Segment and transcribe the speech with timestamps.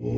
[0.00, 0.10] Mesdames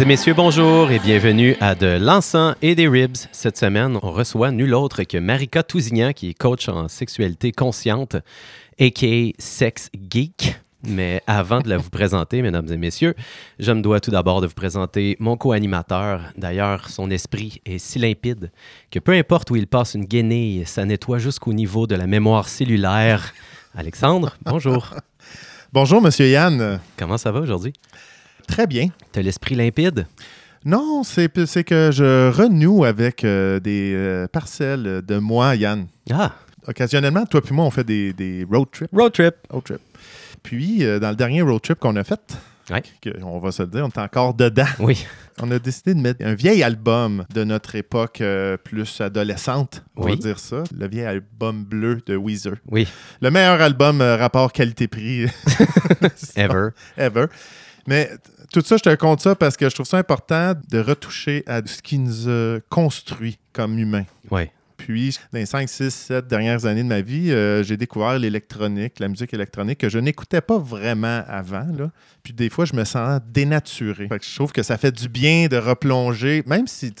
[0.00, 3.18] et messieurs, bonjour et bienvenue à De l'encens et des ribs.
[3.30, 8.16] Cette semaine, on reçoit nul autre que Marika Tousignan, qui est coach en sexualité consciente,
[8.80, 9.32] a.k.a.
[9.38, 10.61] Sex Geek.
[10.84, 13.14] Mais avant de la vous présenter, mesdames et messieurs,
[13.60, 16.32] je me dois tout d'abord de vous présenter mon co-animateur.
[16.36, 18.50] D'ailleurs, son esprit est si limpide
[18.90, 22.48] que peu importe où il passe une guenille, ça nettoie jusqu'au niveau de la mémoire
[22.48, 23.32] cellulaire.
[23.76, 24.90] Alexandre, bonjour.
[25.72, 26.80] Bonjour, Monsieur Yann.
[26.98, 27.72] Comment ça va aujourd'hui?
[28.46, 28.88] Très bien.
[29.10, 30.06] Tu as l'esprit limpide?
[30.66, 35.86] Non, c'est c'est que je renoue avec euh, des euh, parcelles de moi, Yann.
[36.10, 36.32] Ah,
[36.66, 38.90] Occasionnellement, toi puis moi, on fait des, des road trips.
[38.92, 39.34] road trip.
[39.48, 39.80] Road trip.
[40.42, 42.20] Puis, euh, dans le dernier road trip qu'on a fait,
[42.70, 42.82] Ouais.
[43.22, 44.64] on va se le dire, on est encore dedans.
[44.78, 45.04] Oui,
[45.40, 50.06] On a décidé de mettre un vieil album de notre époque euh, plus adolescente, on
[50.06, 50.62] va dire ça.
[50.78, 52.54] Le vieil album bleu de Weezer.
[52.70, 52.86] oui,
[53.20, 55.26] Le meilleur album euh, rapport qualité-prix
[56.36, 56.68] ever.
[56.96, 57.26] ever.
[57.88, 58.10] Mais
[58.52, 61.60] tout ça, je te compte ça parce que je trouve ça important de retoucher à
[61.66, 64.04] ce qui nous a construit comme humains.
[64.30, 64.42] Oui.
[64.84, 68.98] Puis, dans les 5, 6, 7 dernières années de ma vie, euh, j'ai découvert l'électronique,
[68.98, 71.66] la musique électronique que je n'écoutais pas vraiment avant.
[71.78, 71.90] Là.
[72.24, 74.08] Puis, des fois, je me sens dénaturé.
[74.08, 76.92] Fait que je trouve que ça fait du bien de replonger, même si,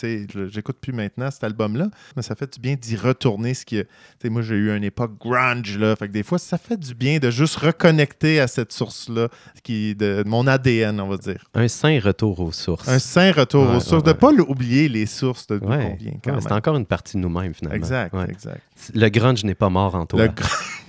[0.50, 3.54] j'écoute plus maintenant cet album-là, mais ça fait du bien d'y retourner.
[3.54, 3.82] Ce qui,
[4.24, 5.96] moi, j'ai eu une époque grunge, là.
[5.96, 9.28] Fait que des fois, ça fait du bien de juste reconnecter à cette source-là,
[9.64, 11.44] qui de, de mon ADN, on va dire.
[11.54, 12.88] Un sain retour aux sources.
[12.88, 13.92] Un sain retour Ouais, aux sources.
[13.92, 17.16] ouais, De ne pas oublier les sources de d'où on vient, c'est encore une partie
[17.16, 17.71] de nous-mêmes, finalement.
[17.74, 18.26] Exact, Ouais.
[18.28, 18.60] exact.
[18.94, 20.26] Le grunge n'est pas mort en toi.
[20.26, 20.30] Le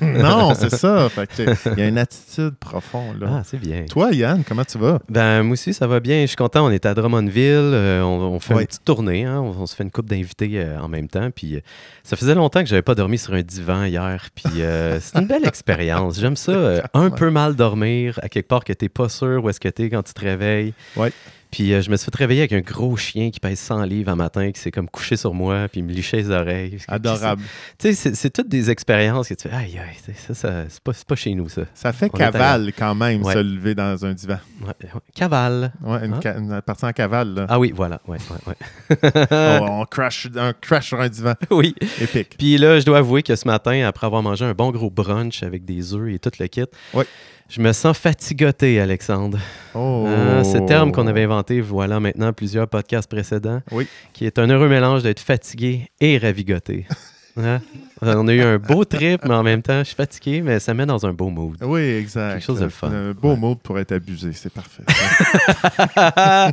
[0.21, 1.09] non, c'est ça.
[1.37, 3.19] Il y a une attitude profonde.
[3.21, 3.27] Là.
[3.29, 3.85] Ah, c'est bien.
[3.89, 4.99] Toi, Yann, comment tu vas?
[5.09, 6.21] Ben, moi aussi, ça va bien.
[6.21, 6.65] Je suis content.
[6.65, 7.53] On est à Drummondville.
[7.73, 8.61] euh, on, on fait Ouais.
[8.61, 9.25] une petite tournée.
[9.25, 9.39] hein.
[9.39, 11.29] On, on se fait une coupe d'invités euh, en même temps.
[11.33, 11.59] Puis, euh,
[12.03, 14.27] ça faisait longtemps que j'avais pas dormi sur un divan hier.
[14.33, 14.45] Puis,
[14.99, 16.19] c'est une belle expérience.
[16.19, 16.81] J'aime ça.
[16.93, 19.89] un peu mal dormir à quelque part que t'es pas sûr où est-ce que t'es
[19.89, 20.73] quand tu te réveilles.
[20.97, 21.11] Ouais.
[21.53, 24.11] Puis, euh, je me suis fait réveiller avec un gros chien qui pèse 100 livres
[24.11, 26.77] un matin, qui s'est comme couché sur moi, puis il me lichait les oreilles.
[26.87, 27.43] Adorable.
[27.77, 30.91] Tu sais, c'est- toutes des expériences que tu fais, aïe, aïe, ça, ça c'est pas,
[31.07, 31.61] pas chez nous, ça.
[31.75, 33.33] Ça fait On cavale quand même, Ouais.
[33.35, 34.39] se lever dans un divan.
[34.61, 34.99] Ouais, ouais.
[35.15, 35.71] Cavale.
[35.83, 37.33] Ouais, une, ca- une partie en cavale.
[37.35, 37.45] Là.
[37.47, 38.01] Ah oui, voilà.
[38.07, 38.55] Ouais, ouais,
[38.91, 39.27] ouais.
[39.61, 41.35] on, on crash, on crash sur un divan.
[41.51, 41.75] oui.
[42.01, 42.35] Épique.
[42.37, 45.43] Puis là, je dois avouer que ce matin, après avoir mangé un bon gros brunch
[45.43, 46.63] avec des œufs et tout le kit,
[46.95, 47.05] Ouais.
[47.49, 49.37] Je me sens fatigoté, Alexandre.
[49.75, 50.05] Oh.
[50.07, 53.87] Ah, ce terme qu'on avait inventé, voilà maintenant plusieurs podcasts précédents, Oui.
[54.13, 56.85] qui est un heureux mélange d'être fatigué et ravigoté.
[57.35, 57.61] Hein?
[58.03, 60.75] On a eu un beau trip, mais en même temps, je suis fatigué, mais ça
[60.75, 61.57] met dans un beau mood.
[61.63, 62.33] Oui, exact.
[62.33, 62.91] Quelque chose de fun.
[62.91, 64.83] Un beau mot pour être abusé, c'est parfait.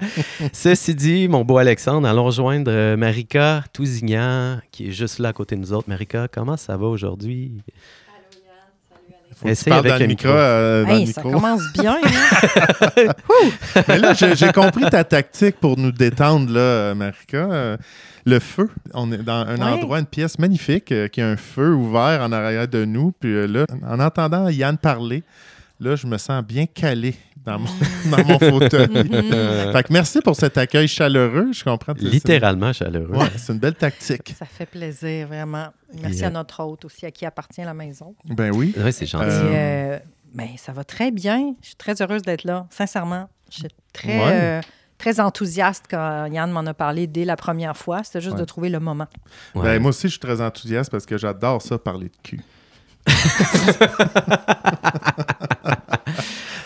[0.55, 5.33] Ceci dit, mon beau Alexandre, allons rejoindre euh, Marika Tousignan, qui est juste là à
[5.35, 5.87] côté de nous autres.
[5.89, 7.63] Marika, comment ça va aujourd'hui?
[9.41, 10.29] Faut que tu Essaye parles avec dans le micro.
[10.29, 10.39] micro.
[10.39, 11.33] euh, dans Hey, le ça micro.
[11.33, 11.97] commence bien.
[12.03, 13.03] hein?
[13.89, 17.37] Mais là, j'ai compris ta tactique pour nous détendre, là, Marika.
[17.39, 17.77] Euh,
[18.27, 19.63] le feu, on est dans un Ouais.
[19.65, 23.13] endroit, une pièce magnifique, euh, qui a un feu ouvert en arrière de nous.
[23.19, 25.23] Puis euh, là, en entendant Yann parler,
[25.81, 27.15] là, je me sens bien calé
[27.45, 27.69] dans mon,
[28.11, 28.89] dans mon fauteuil.
[28.91, 29.73] Mhm.
[29.73, 31.53] fait que merci pour cet accueil chaleureux.
[31.53, 31.95] Je comprends.
[31.99, 33.17] Littéralement chaleureux.
[33.17, 34.35] Ouais, c'est une belle tactique.
[34.39, 35.69] Ça fait plaisir, vraiment.
[36.01, 36.29] Merci Yeah.
[36.29, 38.15] à notre hôte aussi, à qui appartient la maison.
[38.27, 38.75] Ben oui.
[38.93, 39.25] C'est gentil.
[39.29, 39.99] Euh, Et, euh,
[40.35, 41.55] ben, ça va très bien.
[41.63, 43.29] Je suis très heureuse d'être là, sincèrement.
[43.51, 44.31] Je suis très, Ouais.
[44.33, 44.61] euh,
[44.99, 48.03] très enthousiaste quand Yann m'en a parlé dès la première fois.
[48.05, 48.41] C'était juste Ouais.
[48.41, 49.07] de trouver le moment.
[49.55, 49.63] Ouais.
[49.63, 52.41] Ben, moi aussi, je suis très enthousiaste parce que j'adore ça, parler de cul.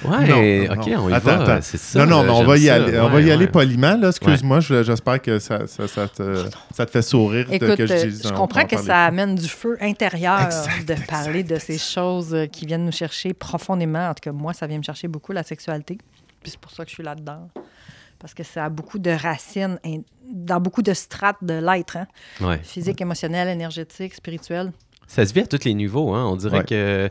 [0.04, 1.04] Ouais, Non, ok, non.
[1.04, 1.54] on y Attends, va.
[1.54, 1.62] attends.
[1.62, 1.98] Ça.
[1.98, 2.74] non, non, mais on va y ça.
[2.74, 3.96] aller, on va Ouais, y aller poliment.
[3.96, 4.08] là.
[4.08, 6.44] Excuse-moi, je- j'espère que ça, ça, ça te,
[6.74, 8.22] ça te fait sourire de- que je euh, dise.
[8.26, 12.34] je comprends que ça amène du feu intérieur Exact, de exact, parler de ces choses
[12.34, 14.08] euh, qui viennent nous chercher profondément.
[14.08, 15.98] En tout cas, moi, ça vient me chercher beaucoup la sexualité.
[16.42, 17.48] Puis c'est pour ça que je suis là-dedans.
[18.18, 20.00] Parce que ça a beaucoup de racines in-
[20.32, 21.96] dans beaucoup de strates de l'être.
[21.98, 22.06] hein.
[22.40, 22.58] Ouais.
[22.62, 24.72] Physique, émotionnel, énergétique, spirituel.
[25.06, 26.12] Ça se vit à tous les niveaux.
[26.14, 26.24] Hein.
[26.26, 26.64] On dirait Ouais.
[26.64, 27.08] que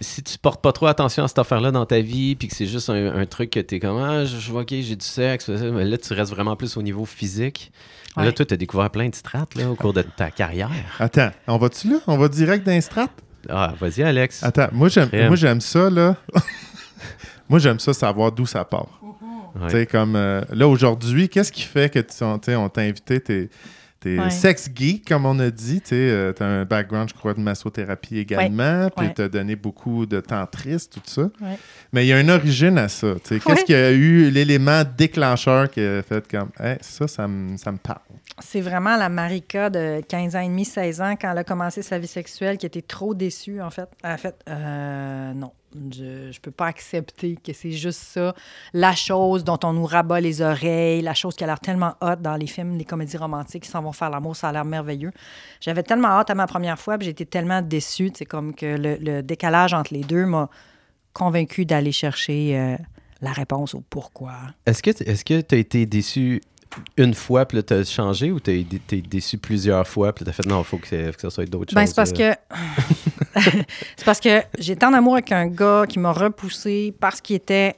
[0.00, 2.66] si tu portes pas trop attention à cette affaire-là dans ta vie, puis que c'est
[2.66, 5.48] juste un, un truc que tu es comme, ah, je vois, OK, j'ai du sexe,
[5.48, 7.70] mais là, tu restes vraiment plus au niveau physique.
[8.16, 10.70] Là, toi, tu as découvert plein de strates là, au cours de ta carrière.
[10.98, 11.96] Attends, on va-tu là?
[12.06, 13.08] On va direct d'un strat?
[13.48, 14.42] Ah, vas-y, Alex.
[14.42, 15.26] Attends, moi j'aime, Crème.
[15.28, 16.16] moi j'aime ça, là.
[17.48, 18.88] moi j'aime ça savoir d'où ça part.
[19.54, 19.66] Ouais.
[19.68, 22.68] Tu sais, comme euh, là aujourd'hui, qu'est-ce qui fait que tu, on, tu sais, on
[22.68, 23.48] t'a invité,
[24.06, 24.30] t'es Ouais.
[24.30, 25.80] sex geek, comme on a dit.
[25.80, 28.88] Tu as un background, je crois, de massothérapie également.
[28.96, 31.22] Puis tu as donné beaucoup de tantrisme, tout ça.
[31.22, 31.58] Ouais.
[31.92, 33.14] Mais il y a une origine à ça.
[33.28, 37.72] Qu'est-ce qui a eu l'élément déclencheur qui a fait comme Hey, ça, ça me ça
[37.72, 38.00] me parle?
[38.38, 41.80] C'est vraiment la Marika de 15 ans et demi, 16 ans, quand elle a commencé
[41.80, 43.88] sa vie sexuelle, qui était trop déçue, en fait.
[44.04, 45.52] Elle a fait euh, non,
[45.92, 48.34] je ne peux pas accepter que c'est juste ça,
[48.72, 52.16] la chose dont on nous rabat les oreilles, la chose qui a l'air tellement hot
[52.16, 55.12] dans les films, les comédies romantiques qui s'en vont faire l'amour, ça a l'air merveilleux.
[55.60, 59.22] J'avais tellement hâte à ma première fois, puis été tellement déçue, c'est comme que le,
[59.22, 60.48] décalage entre les deux m'a
[61.12, 62.76] convaincue d'aller chercher euh,
[63.20, 64.34] la réponse au pourquoi.
[64.66, 66.40] Est-ce que tu as été déçu
[66.96, 68.64] une fois, puis là, tu as changé, ou été
[69.02, 70.86] déçu plusieurs fois, puis tu as fait non, il faut que,
[71.16, 71.88] ça soit d'autres Ben, choses?
[71.90, 72.32] c'est parce que.
[73.96, 77.76] c'est parce que j'étais en amour avec un gars qui m'a repoussé parce qu'il était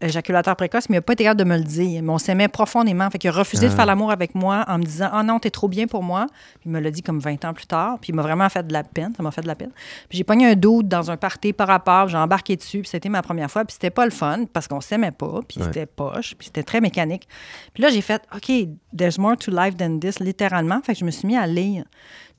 [0.00, 2.02] éjaculateur précoce, mais il n'a pas été capable de me le dire.
[2.02, 3.08] Mais on s'aimait profondément.
[3.10, 3.76] Fait qu'il a refusé de Ah.
[3.76, 6.26] faire l'amour avec moi en me disant Ah non, t'es trop bien pour moi.
[6.60, 7.98] Puis il me l'a dit comme 20 ans plus tard.
[8.00, 9.12] Puis il m'a vraiment fait de la peine.
[9.16, 9.70] Ça m'a fait de la peine.
[10.08, 12.08] Puis j'ai pogné un doute dans un party par rapport.
[12.08, 12.80] J'ai embarqué dessus.
[12.80, 13.64] Puis c'était ma première fois.
[13.64, 15.40] Puis c'était pas le fun parce qu'on s'aimait pas.
[15.46, 15.66] Puis Ouais.
[15.66, 16.34] c'était poche.
[16.38, 17.28] Puis c'était très mécanique.
[17.74, 18.50] Puis là, j'ai fait OK,
[18.96, 20.80] there's more to life than this, littéralement.
[20.82, 21.84] Fait que je me suis mis à lire.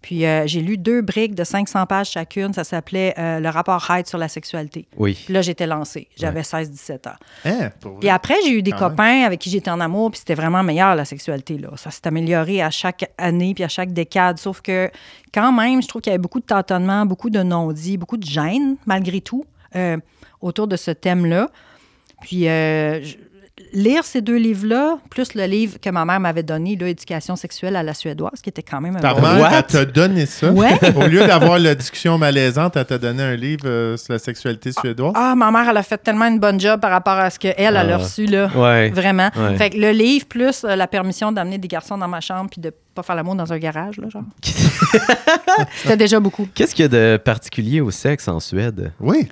[0.02, 2.54] Puis euh, j'ai lu deux briques de 500 pages chacune.
[2.54, 4.88] Ça s'appelait euh, Le rapport Hyde sur la sexualité.
[4.98, 5.16] Oui.
[5.26, 6.08] Puis là, j'étais lancée.
[6.18, 7.14] J'avais 16-17 ans.
[7.46, 7.70] Hein?
[8.00, 8.90] Puis après, j'ai eu des Quand même.
[8.90, 11.60] copains avec qui j'étais en amour, puis c'était vraiment meilleur, la sexualité.
[11.60, 11.70] Là.
[11.76, 14.40] Ça s'est amélioré à chaque année, puis à chaque décade.
[14.40, 14.90] Sauf que,
[15.34, 18.26] quand même, je trouve qu'il y avait beaucoup de tâtonnements, beaucoup de non-dits, beaucoup de
[18.26, 19.46] gêne, malgré tout,
[19.76, 19.98] euh,
[20.42, 21.50] autour de ce thème-là.
[22.22, 23.16] Puis, euh, je-
[23.74, 27.76] lire ces deux livres-là, plus le livre que ma mère m'avait donné, là, Éducation sexuelle
[27.76, 29.50] à la suédoise, qui était quand même un Ta bon mère, What?
[29.58, 30.52] elle t'a donné ça.
[30.52, 30.78] Ouais.
[30.96, 34.72] Au lieu d'avoir la discussion malaisante, elle t'a donné un livre euh, sur la sexualité
[34.72, 35.14] suédoise.
[35.16, 37.56] Ah, ma mère, elle a fait tellement une bonne job par rapport à ce qu'elle,
[37.58, 37.98] elle a Ah.
[37.98, 38.50] reçu, là.
[38.56, 38.90] Ouais.
[38.90, 39.30] Vraiment.
[39.36, 39.56] Ouais.
[39.58, 42.62] Fait que le livre, plus euh, la permission d'amener des garçons dans ma chambre puis
[42.62, 44.24] de pas faire l'amour dans un garage, là, genre.
[45.76, 46.48] C'était déjà beaucoup.
[46.54, 48.92] Qu'est-ce qu'il y a de particulier au sexe en Suède?
[49.00, 49.28] Oui.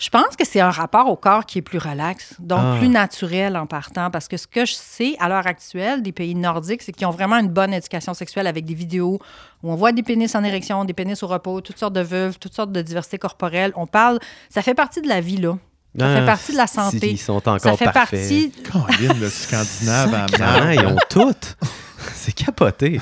[0.00, 2.76] Je pense que c'est un rapport au corps qui est plus relax, donc Ah.
[2.78, 4.10] plus naturel en partant.
[4.10, 7.10] Parce que ce que je sais à l'heure actuelle des pays nordiques, c'est qu'ils ont
[7.10, 9.18] vraiment une bonne éducation sexuelle avec des vidéos
[9.62, 12.38] où on voit des pénis en érection, des pénis au repos, toutes sortes de vulves,
[12.38, 13.72] toutes sortes de diversité corporelle.
[13.76, 14.18] On parle,
[14.48, 15.58] ça fait partie de la vie, là.
[15.98, 17.10] Ça Ah, fait partie de la si, santé.
[17.10, 18.20] Ils sont encore Ça fait parfaits.
[18.20, 18.52] partie.
[18.72, 21.56] Caroline, le Scandinave à ils ont toutes.
[22.14, 23.00] C'est capoté.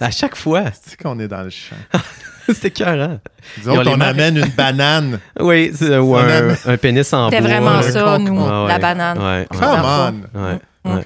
[0.00, 0.62] À chaque fois.
[0.62, 1.76] Tu sais qu'on est dans le champ.
[2.48, 3.18] C'est écœurant.
[3.64, 4.10] Les on marques.
[4.10, 5.20] amène une banane.
[5.40, 7.38] Oui, c'est- ou un, pénis en bois.
[7.38, 9.18] C'était vraiment ça, nous, Ouais, la banane.
[9.18, 9.46] Ouais.
[9.50, 9.60] Come
[10.34, 10.38] on.
[10.38, 11.02] Ouais, ouais.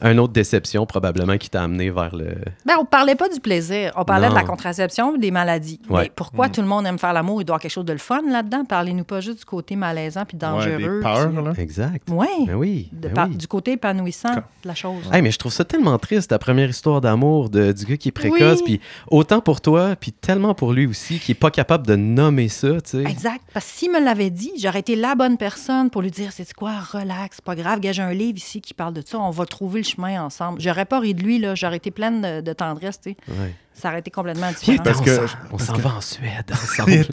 [0.00, 2.34] Un autre déception, probablement, qui t'a amené vers le.
[2.66, 3.92] Ben, on parlait pas du plaisir.
[3.96, 5.80] On parlait de la contraception et des maladies.
[5.88, 6.04] Ouais.
[6.04, 6.52] Mais pourquoi Mm.
[6.52, 7.42] tout le monde aime faire l'amour?
[7.42, 8.64] Il doit y avoir quelque chose de le fun là-dedans?
[8.64, 10.76] Parlez-nous pas juste du côté malaisant puis dangereux.
[10.76, 11.52] Ouais, des peurs, puis- là.
[11.58, 12.08] Exact.
[12.10, 12.26] Ouais.
[12.46, 12.88] Ben oui.
[12.92, 13.36] De ben par- oui.
[13.36, 15.04] Du côté épanouissant de la chose.
[15.12, 18.08] Hey, mais je trouve ça tellement triste, ta première histoire d'amour de, du gars qui
[18.08, 18.78] est précoce, Oui.
[18.78, 18.80] puis
[19.10, 22.80] autant pour toi, puis tellement pour lui aussi, qui est pas capable de nommer ça,
[22.80, 23.02] tu sais.
[23.02, 23.42] Exact.
[23.52, 26.50] Parce que s'il me l'avait dit, j'aurais été la bonne personne pour lui dire c'est
[26.54, 29.80] quoi, relax, pas grave, gage un livre ici qui parle de ça, on va trouver
[29.80, 30.60] le chemin ensemble.
[30.60, 33.16] J'aurais pas ri de lui, là, j'aurais été pleine de, de tendresse, tu sais.
[33.28, 33.54] Ouais.
[33.74, 34.82] Ça aurait été complètement différent.
[34.84, 37.06] Parce on que- s'en- on parce s'en que- va en Suède ensemble.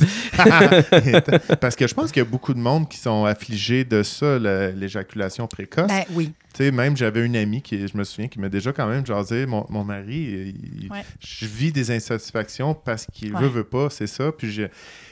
[1.61, 4.37] Parce que je pense qu'il y a beaucoup de monde qui sont affligés de ça,
[4.39, 5.87] l'éjaculation précoce.
[5.87, 6.31] Ben oui.
[6.59, 9.45] Sais, même j'avais une amie qui, je me souviens, qui m'a déjà quand même jasé,
[9.45, 11.05] mon, mon mari, il- Ouais.
[11.21, 13.41] je vis des insatisfactions parce qu'il Ouais.
[13.43, 14.33] veut, veut pas, c'est ça.
[14.33, 14.67] Puis j'ai-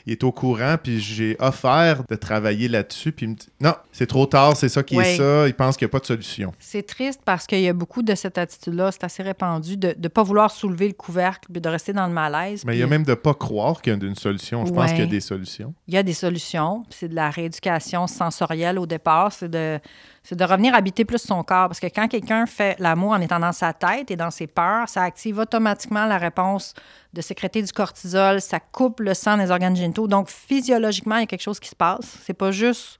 [0.05, 3.73] il est au courant, puis j'ai offert de travailler là-dessus, puis il me dit, non,
[3.93, 5.13] c'est trop tard, c'est ça qui Ouais.
[5.13, 6.53] est ça, il pense qu'il n'y a pas de solution.
[6.59, 10.07] C'est triste parce qu'il y a beaucoup de cette attitude-là, c'est assez répandu, de ne
[10.09, 12.65] pas vouloir soulever le couvercle puis de rester dans le malaise.
[12.65, 14.65] Mais il y a même de pas croire qu'il y a une solution.
[14.65, 15.73] Je pense qu'il y a des solutions.
[15.87, 16.83] il y a des solutions.
[16.89, 19.31] C'est de la rééducation sensorielle au départ.
[19.31, 19.79] C'est de,
[20.27, 21.69] c'est de revenir habiter plus son corps.
[21.69, 24.89] Parce que quand quelqu'un fait l'amour en étant dans sa tête et dans ses peurs,
[24.89, 26.73] ça active automatiquement la réponse
[27.13, 28.41] de sécréter du cortisol.
[28.41, 30.05] Ça coupe le sang des organes génitaux.
[30.05, 32.17] Donc, physiologiquement, il y a quelque chose qui se passe.
[32.23, 32.99] C'est pas juste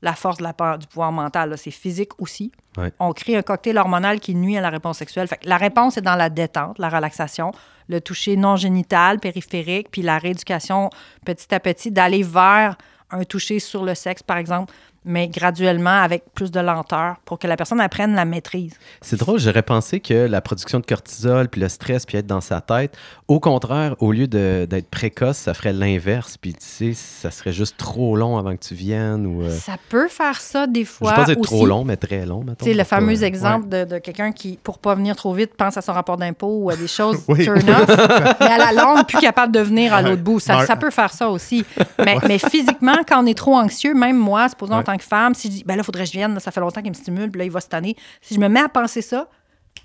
[0.00, 1.58] la force de la peur, du pouvoir mental.
[1.58, 2.52] C'est physique aussi.
[2.78, 2.90] Ouais.
[2.98, 5.28] On crée un cocktail hormonal qui nuit à la réponse sexuelle.
[5.28, 7.52] Fait que la réponse est dans la détente, la relaxation,
[7.88, 10.88] le toucher non génital, périphérique, puis la rééducation
[11.26, 12.78] petit à petit d'aller vers
[13.10, 14.72] un toucher sur le sexe, par exemple,
[15.04, 18.74] mais graduellement avec plus de lenteur pour que la personne apprenne la maîtrise.
[19.00, 22.40] C'est drôle, j'aurais pensé que la production de cortisol, puis le stress, puis être dans
[22.40, 22.96] sa tête,
[23.28, 27.76] au contraire, au lieu d'être précoce, ça ferait l'inverse, puis tu sais, ça serait juste
[27.76, 29.42] trop long avant que tu viennes, ou...
[29.42, 31.10] euh, Ça peut faire ça des je fois.
[31.10, 31.50] vais pas dire aussi.
[31.50, 32.44] trop long, mais très long.
[32.58, 35.54] Tu sais, le pas- fameux exemple de, de quelqu'un qui, pour pas venir trop vite,
[35.56, 37.44] pense à son rapport d'impôt ou à des choses Oui.
[37.44, 37.88] turn off,
[38.40, 40.38] mais à la longue, plus capable de venir à l'autre bout.
[40.40, 41.64] Ça, peut faire ça aussi.
[41.98, 44.84] Mais, mais physiquement, quand on est trop anxieux, même moi, supposons en Ouais.
[44.92, 46.60] Tant que femme, si je dis, ben là, il faudrait que je vienne, ça fait
[46.60, 47.96] longtemps qu'il me stimule, puis là, il va cette année.
[48.20, 49.28] Si je me mets à penser ça,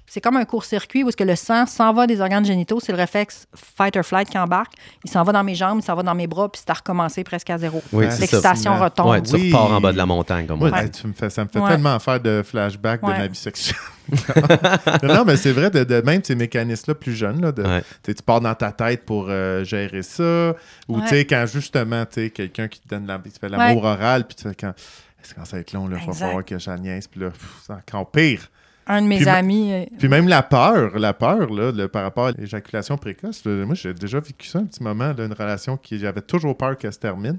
[0.09, 2.93] c'est comme un court-circuit où est-ce que le sang s'en va des organes génitaux, c'est
[2.93, 4.71] le réflexe fight or flight qui embarque.
[5.03, 6.75] Il s'en va dans mes jambes, il s'en va dans mes bras, puis c'est à
[6.75, 7.83] recommencer presque à zéro.
[7.91, 8.05] Oui.
[8.05, 9.07] L'excitation retombe.
[9.09, 9.51] Ouais, tu Oui.
[9.51, 10.59] repars en bas de la montagne, comme
[10.91, 11.69] tu me fais, ça me fait Ouais.
[11.71, 13.75] tellement faire de flashbacks de ma vie sexuelle.
[15.03, 17.83] non, mais c'est vrai, de, de même ces mécanismes-là plus jeunes, là, de, Ouais.
[18.03, 20.55] tu pars dans ta tête pour euh, gérer ça,
[20.87, 21.01] ou Ouais.
[21.03, 24.43] tu sais, quand justement, tu sais, quelqu'un qui te donne la, l'amour oral, puis tu
[24.47, 24.73] fais quand,
[25.21, 28.09] ça va être long, il va falloir que j'en niaise, puis là, pff, c'est encore
[28.09, 28.49] pire.
[28.87, 29.73] Un de mes Puis amis.
[29.73, 33.65] euh, Puis même la peur, la peur, là, le- par rapport à l'éjaculation précoce, là,
[33.65, 36.77] moi, j'ai déjà vécu ça un petit moment, là, une relation qui, j'avais toujours peur
[36.77, 37.37] qu'elle se termine.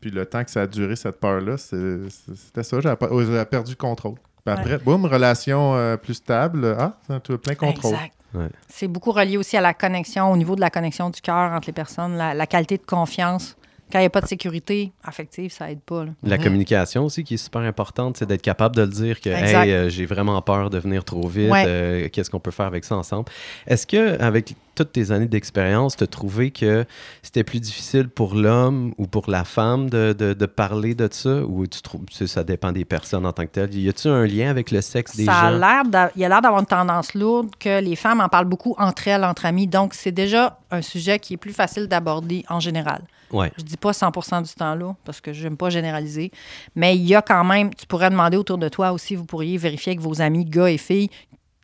[0.00, 3.76] Puis le temps que ça a duré, cette peur-là, c'était ça, j'avais oh, perdu le
[3.76, 4.14] contrôle.
[4.44, 7.94] Puis après, boum, relation euh, plus stable, ah, c'est un tout- plein contrôle.
[7.94, 8.12] Exact.
[8.34, 8.48] Ouais.
[8.68, 11.68] C'est beaucoup relié aussi à la connexion, au niveau de la connexion du cœur entre
[11.68, 13.56] les personnes, la, la qualité de confiance.
[13.94, 16.04] Quand il n'y a pas de sécurité affective, ça aide pas.
[16.04, 16.10] là.
[16.24, 16.42] La Mhm.
[16.42, 19.88] communication aussi qui est super importante, c'est d'être capable de le dire que hey, euh,
[19.88, 21.62] j'ai vraiment peur de venir trop vite, Ouais.
[21.64, 23.26] euh, qu'est-ce qu'on peut faire avec ça ensemble?
[23.68, 26.84] Est-ce que avec toutes tes années d'expérience, tu as trouvé que
[27.22, 31.42] c'était plus difficile pour l'homme ou pour la femme de, de- de parler de ça?
[31.44, 33.72] Ou tu trouves que ça dépend des personnes en tant que telles?
[33.76, 35.58] Y a-t-il un lien avec le sexe des Ça a gens?
[35.58, 38.46] l'air d'a- il y a l'air d'avoir une tendance lourde que les femmes en parlent
[38.48, 39.68] beaucoup entre elles, entre amis.
[39.68, 43.02] Donc, c'est déjà un sujet qui est plus facile d'aborder en général.
[43.34, 43.52] Ouais.
[43.58, 46.30] Je dis pas 100% du temps là, parce que j'aime pas généraliser.
[46.74, 49.58] Mais il y a quand même, tu pourrais demander autour de toi aussi, vous pourriez
[49.58, 51.10] vérifier avec vos amis, gars et filles,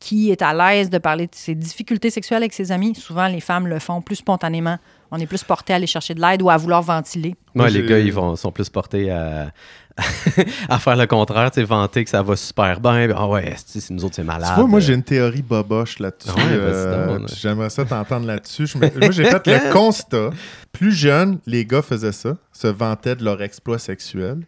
[0.01, 2.95] qui est à l'aise de parler de ses difficultés sexuelles avec ses amis.
[2.95, 4.79] Souvent, les femmes le font plus spontanément.
[5.11, 7.35] On est plus porté à aller chercher de l'aide ou à vouloir ventiler.
[7.55, 9.53] Moi, Ouais, les gars, ils vont, sont plus portés à,
[10.69, 13.09] à faire le contraire, tu sais, vanter que ça va super bien.
[13.15, 14.51] Ah ouais, c'est nous autres, c'est malade.
[14.55, 16.31] Tu vois, moi, j'ai une théorie boboche là-dessus.
[16.31, 18.67] Ouais, euh, J'aimerais ça t'entendre là-dessus.
[18.77, 20.31] Moi, j'ai fait le constat.
[20.73, 24.47] Plus jeune, les gars faisaient ça, se vantaient de leur exploit sexuel.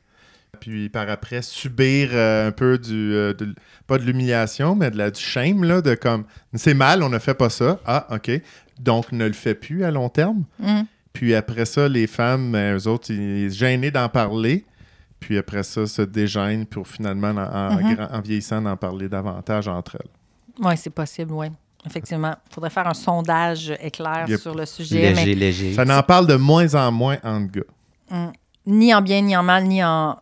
[0.60, 3.12] Puis par après, subir euh, un peu du.
[3.14, 3.54] euh, de-
[3.86, 6.24] pas de l'humiliation, mais de la, du shame, là, de comme.
[6.54, 7.80] C'est mal, on ne fait pas ça.
[7.84, 8.30] Ah, OK.
[8.80, 10.44] Donc, ne le fait plus à long terme.
[10.60, 10.82] Mm.
[11.12, 14.64] Puis après ça, les femmes, ben, eux autres, ils gênés d'en parler.
[15.22, 18.08] Puis après ça, se dégênent pour finalement, en, en Mhm.
[18.12, 20.10] en vieillissant, d'en parler davantage entre elles.
[20.66, 21.46] Oui, c'est possible, oui.
[21.86, 22.34] Effectivement.
[22.50, 24.40] Il faudrait faire un sondage éclair Yep.
[24.40, 25.00] sur le sujet.
[25.14, 25.72] léger, mais léger.
[25.74, 28.32] Ça n'en parle de moins en moins entre gars.
[28.66, 30.16] ni en bien, ni en mal, ni en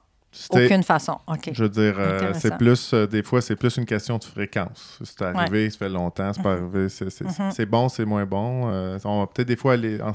[0.51, 1.19] aucune façon.
[1.27, 1.51] OK.
[1.53, 4.99] Je veux dire, euh, c'est plus, euh, des fois, c'est plus une question de fréquence.
[5.03, 7.51] C'est arrivé, ça fait longtemps, c'est pas arrivé, c'est c'est- Mhm.
[7.51, 8.71] c'est bon, c'est moins bon.
[8.71, 10.13] euh, on va peut-être des fois aller en-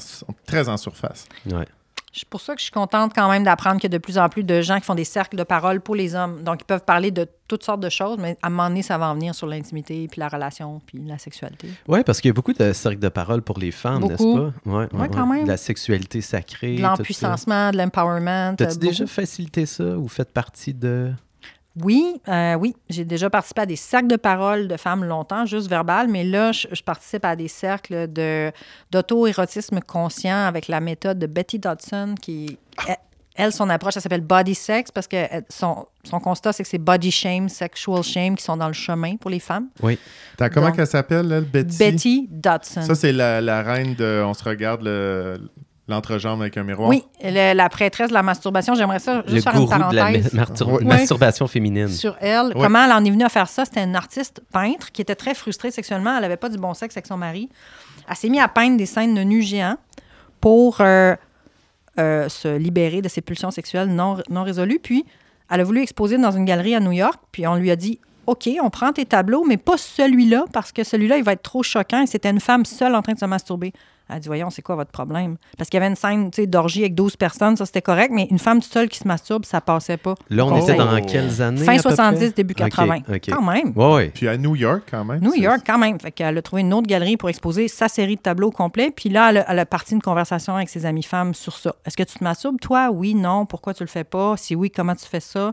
[0.47, 1.25] très en surface.
[1.45, 1.67] Ouais.
[2.17, 4.17] C'est pour ça que je suis contente quand même d'apprendre qu'il y a de plus
[4.17, 6.43] en plus de gens qui font des cercles de parole pour les hommes.
[6.43, 8.97] Donc, ils peuvent parler de toutes sortes de choses, mais à un moment donné, ça
[8.97, 11.67] va en venir sur l'intimité, puis la relation, puis la sexualité.
[11.89, 14.53] Oui, parce qu'il y a beaucoup de cercles de parole pour les femmes, n'est-ce pas?
[14.65, 15.43] Ouais, Ouais, quand même.
[15.43, 16.71] De la sexualité sacrée.
[16.71, 16.89] De tout ça.
[16.89, 18.55] l'empuissancement, de l'empowerment.
[18.55, 21.11] T'as-tu euh, déjà facilité ça ou fait partie de.
[21.83, 22.75] Oui, euh, oui.
[22.89, 26.51] J'ai déjà participé à des cercles de parole de femmes longtemps, juste verbal, mais là,
[26.51, 28.51] je, je participe à des cercles de,
[28.91, 32.57] d'auto-érotisme conscient avec la méthode de Betty Dodson qui.
[32.87, 32.95] Elle,
[33.37, 36.69] elle, son approche, ça s'appelle body sex parce que elle- son, son constat, c'est que
[36.69, 39.67] c'est body shame, sexual shame qui sont dans le chemin pour les femmes.
[39.83, 39.99] Oui.
[40.37, 41.77] T'as comment Donc, qu'elle s'appelle, elle, Betty?
[41.77, 42.83] Betty Dodson.
[42.83, 45.49] Ça, c'est la, la reine de On se regarde le-
[45.87, 46.89] l'entrejambe avec un miroir.
[46.89, 48.73] oui, le- la prêtresse de la masturbation.
[48.75, 50.33] J'aimerais ça Le juste faire une gourou de la parenthèse.
[50.33, 50.83] ma- martur- Ouais.
[50.83, 51.89] masturbation féminine.
[51.89, 52.53] sur elle.
[52.53, 53.65] Comment elle en est venue à faire ça?
[53.65, 56.15] C'était une artiste peintre qui était très frustrée sexuellement.
[56.15, 57.49] Elle n'avait pas du bon sexe avec son mari.
[58.09, 59.77] Elle s'est mise à peindre des scènes de nus géants
[60.41, 61.15] pour euh,
[61.99, 64.79] euh, se libérer de ses pulsions sexuelles non, non résolues.
[64.81, 65.05] Puis,
[65.51, 67.19] elle a voulu exposer dans une galerie à New York.
[67.31, 70.83] Puis, on lui a dit OK, on prend tes tableaux, mais pas celui-là, parce que
[70.83, 72.01] celui-là, il va être trop choquant.
[72.03, 73.71] Et c'était une femme seule en train de se masturber.
[74.07, 75.37] Elle a dit Voyons, c'est quoi votre problème?
[75.57, 78.11] Parce qu'il y avait une scène tu sais, d'orgie avec 12 personnes, ça c'était correct,
[78.13, 80.13] mais une femme seule qui se masturbe, ça passait pas.
[80.29, 80.61] Là, on Oh.
[80.61, 81.63] était dans quelles années?
[81.65, 82.29] Fin à peu 70, près?
[82.29, 82.97] début 80.
[82.97, 83.21] OK, OK.
[83.31, 83.73] Quand même.
[83.75, 84.11] Ouais, ouais.
[84.13, 85.21] Puis à New York, quand même.
[85.21, 85.99] New York, quand même.
[85.99, 88.91] Fait qu'elle a trouvé une autre galerie pour exposer sa série de tableaux complets.
[88.95, 91.73] Puis là, elle a, elle a parti une conversation avec ses amies femmes sur ça.
[91.87, 92.91] Est-ce que tu te masturbes, toi?
[92.91, 93.47] Oui, non.
[93.47, 94.35] Pourquoi tu le fais pas?
[94.37, 95.51] Si oui, comment tu fais ça?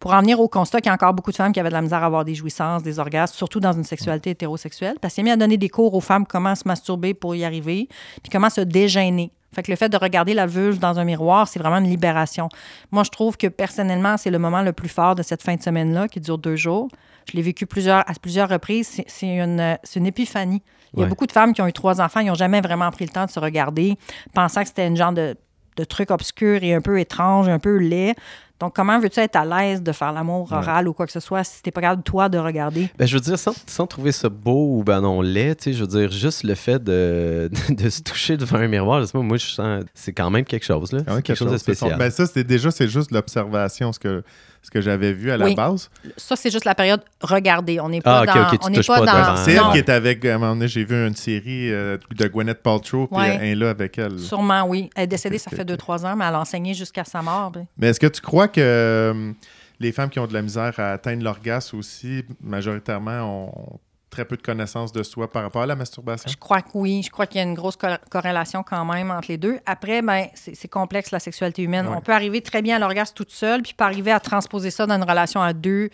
[0.00, 1.74] Pour en venir au constat qu'il y a encore beaucoup de femmes qui avaient de
[1.74, 4.96] la misère à avoir des jouissances, des orgasmes, surtout dans une sexualité hétérosexuelle.
[5.00, 7.44] Parce qu'elle s'est mis à donner des cours aux femmes comment se masturber pour y
[7.44, 7.88] arriver,
[8.22, 9.32] puis comment se dégêner.
[9.54, 12.48] Fait que le fait de regarder la vulve dans un miroir, c'est vraiment une libération.
[12.92, 15.62] Moi, je trouve que personnellement, c'est le moment le plus fort de cette fin de
[15.62, 16.88] semaine-là, qui dure deux jours.
[17.30, 19.00] Je l'ai vécu plusieurs, à plusieurs reprises.
[19.06, 20.62] C'est- une, une épiphanie.
[20.92, 21.08] Il y a Ouais.
[21.08, 23.24] beaucoup de femmes qui ont eu trois enfants, ils n'ont jamais vraiment pris le temps
[23.26, 23.96] de se regarder,
[24.32, 25.34] pensant que c'était une genre de,
[25.76, 28.14] de truc obscur et un peu étrange, un peu laid.
[28.60, 31.44] Donc, comment veux-tu être à l'aise de faire l'amour oral ou quoi que ce soit
[31.44, 32.88] si t'es pas capable, toi, de regarder?
[32.98, 35.72] Ben, je veux dire, sans, sans trouver ça beau ou ben non laid, tu sais,
[35.74, 39.12] je veux dire, juste le fait de, de, se toucher devant un miroir, je sais
[39.12, 41.00] pas, moi, je sens, c'est quand même quelque chose, là.
[41.00, 41.98] Quand même C'est quelque chose de son- spécial.
[41.98, 44.24] Ben ça, c'est déjà, c'est juste l'observation, ce que,
[44.68, 45.54] ce que j'avais vu à la Oui.
[45.54, 45.88] base.
[46.18, 47.80] Ça, c'est juste la période regarder.
[47.80, 48.66] On n'est pas Ah, ok, dans.
[48.66, 49.36] on n'est pas pas dans.
[49.38, 50.22] C'est elle qui est avec.
[50.26, 53.38] À un moment donné, j'ai vu une série euh, de Gwyneth Paltrow, puis Ouais.
[53.40, 54.18] elle est là avec elle.
[54.18, 54.90] Sûrement, oui.
[54.94, 57.50] Elle est décédée, ça fait que- 2-3 ans, mais elle a enseigné jusqu'à sa mort.
[57.52, 59.32] puis- Mais est-ce que tu crois que euh,
[59.80, 64.36] les femmes qui ont de la misère à atteindre l'orgasme aussi, majoritairement, ont très peu
[64.36, 66.30] de connaissances de soi par rapport à la masturbation?
[66.30, 67.02] Je crois que oui.
[67.02, 69.58] Je crois qu'il y a une grosse co- corrélation quand même entre les deux.
[69.66, 71.86] Après, ben, c'est complexe la sexualité humaine.
[71.88, 71.94] Ouais.
[71.96, 74.86] On peut arriver très bien à l'orgasme toute seule, puis pas arriver à transposer ça
[74.86, 75.90] dans une relation à deux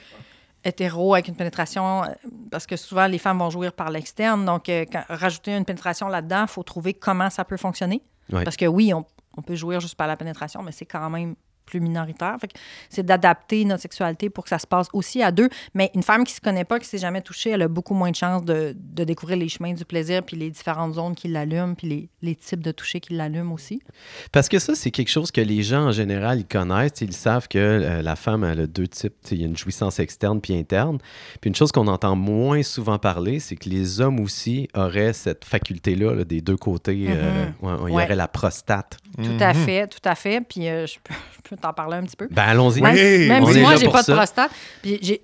[0.64, 2.06] hétéro avec une pénétration, euh,
[2.50, 4.44] parce que souvent les femmes vont jouir par l'externe.
[4.46, 8.02] Donc, euh, quand- rajouter une pénétration là-dedans, il faut trouver comment ça peut fonctionner.
[8.32, 8.44] Ouais.
[8.44, 9.04] Parce que oui, on,
[9.36, 12.36] on peut jouir juste par la pénétration, mais c'est quand même plus minoritaire.
[12.40, 12.54] Fait que
[12.90, 15.48] c'est d'adapter notre sexualité pour que ça se passe aussi à deux.
[15.74, 18.10] Mais une femme qui se connaît pas, qui s'est jamais touchée, elle a beaucoup moins
[18.10, 21.74] de chances de, de découvrir les chemins du plaisir, puis les différentes zones qui l'allument,
[21.74, 23.80] puis les, les types de toucher qui l'allument aussi.
[24.32, 27.00] Parce que ça, c'est quelque chose que les gens en général, ils connaissent.
[27.00, 29.14] Ils savent que euh, la femme, elle a deux types.
[29.30, 30.98] Il y a une jouissance externe puis interne.
[31.40, 35.44] Puis une chose qu'on entend moins souvent parler, c'est que les hommes aussi auraient cette
[35.44, 37.06] faculté-là là, des deux côtés.
[37.08, 38.04] euh, ouais, il y Ouais.
[38.04, 38.98] aurait la prostate.
[39.16, 39.64] Tout à Mhm.
[39.64, 40.40] fait, tout à fait.
[40.40, 42.28] Puis euh, je, peux, je peux t'en parler un petit peu.
[42.30, 42.80] Ben allons-y.
[42.82, 43.28] Oui.
[43.28, 44.12] Même, si moi, j'ai pas ça.
[44.12, 44.50] de prostate.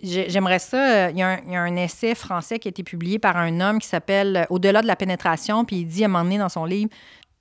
[0.02, 0.76] J'aimerais ça.
[1.06, 3.18] euh, Il y, a un- il y a un essai français qui a été publié
[3.18, 5.64] par un homme qui s'appelle euh, Au-delà de la pénétration.
[5.64, 6.90] Puis il dit à un moment donné dans son livre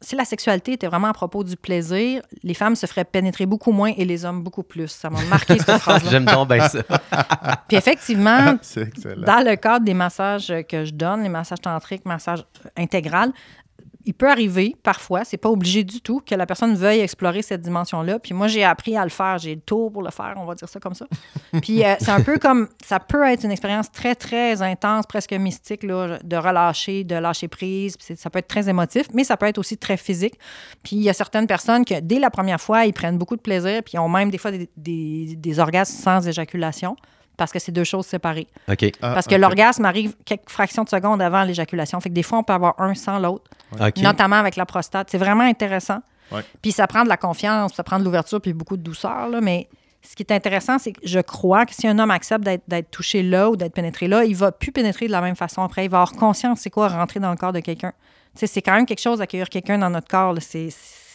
[0.02, 3.74] si la sexualité était vraiment à propos du plaisir, les femmes se feraient pénétrer beaucoup
[3.74, 4.88] moins et les hommes beaucoup plus.
[4.88, 6.10] Ça m'a marqué cette phrase-là.
[6.10, 6.80] J'aime donc bien ça.
[7.68, 8.54] Puis effectivement,
[9.18, 12.46] dans le cadre des massages que je donne, les massages tantriques, massages
[12.78, 13.34] intégral,
[14.06, 17.62] il peut arriver parfois, c'est pas obligé du tout, que la personne veuille explorer cette
[17.62, 18.18] dimension-là.
[18.20, 20.56] Puis moi, j'ai appris à le faire, j'ai le tour pour le faire, on va
[20.56, 21.06] dire ça comme ça.
[21.62, 25.34] Puis euh, c'est un peu comme, ça peut être une expérience très, très intense, presque
[25.34, 27.98] mystique, là, de relâcher, de lâcher prise.
[27.98, 30.36] Puis ça peut être très émotif, mais ça peut être aussi très physique.
[30.82, 33.42] Puis il y a certaines personnes que dès la première fois, ils prennent beaucoup de
[33.42, 36.96] plaisir, puis ils ont même des fois des, des- des orgasmes sans éjaculation,
[37.40, 38.48] parce que c'est deux choses séparées.
[38.68, 42.00] Ah, Parce que l'orgasme arrive quelques fractions de secondes avant l'éjaculation.
[42.02, 43.50] Fait que des fois, on peut avoir un sans l'autre,
[43.98, 45.10] notamment avec la prostate.
[45.10, 46.00] C'est vraiment intéressant.
[46.32, 46.42] Ouais.
[46.62, 49.30] Puis ça prend de la confiance, ça prend de l'ouverture, puis beaucoup de douceur.
[49.30, 49.68] Là, mais
[50.02, 53.24] ce qui est intéressant, c'est que je crois que si un homme accepte d'être, touché
[53.24, 55.86] là ou d'être pénétré là, il va plus pénétrer de la même façon après.
[55.86, 57.94] Il va avoir conscience c'est quoi rentrer dans le corps de quelqu'un.
[58.36, 60.36] Tu sais, c'est quand même quelque chose d'accueillir quelqu'un dans notre corps.
[60.42, 60.70] C'est,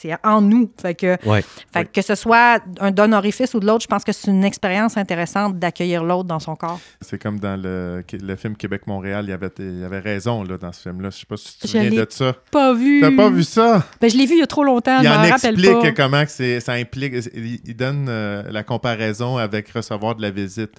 [0.05, 0.71] c'est en nous.
[0.81, 1.43] Fait que, Ouais.
[1.73, 4.31] fait que que ce soit un d'un orifice ou de l'autre, je pense que c'est
[4.31, 6.81] une expérience intéressante d'accueillir l'autre dans son corps.
[7.01, 10.59] C'est comme dans le, le film Québec-Montréal, il y avait, il y avait raison là,
[10.59, 11.11] dans ce film-là.
[11.11, 12.35] Je sais pas si tu te souviens de ça.
[12.51, 13.01] Pas vu.
[13.01, 13.85] T'as pas vu ça?
[14.01, 15.93] Ben, je l'ai vu il y a trop longtemps, il je en explique pas.
[15.93, 17.15] comment que c'est- ça implique.
[17.35, 20.73] Il, il donne euh, la comparaison avec recevoir de la visite.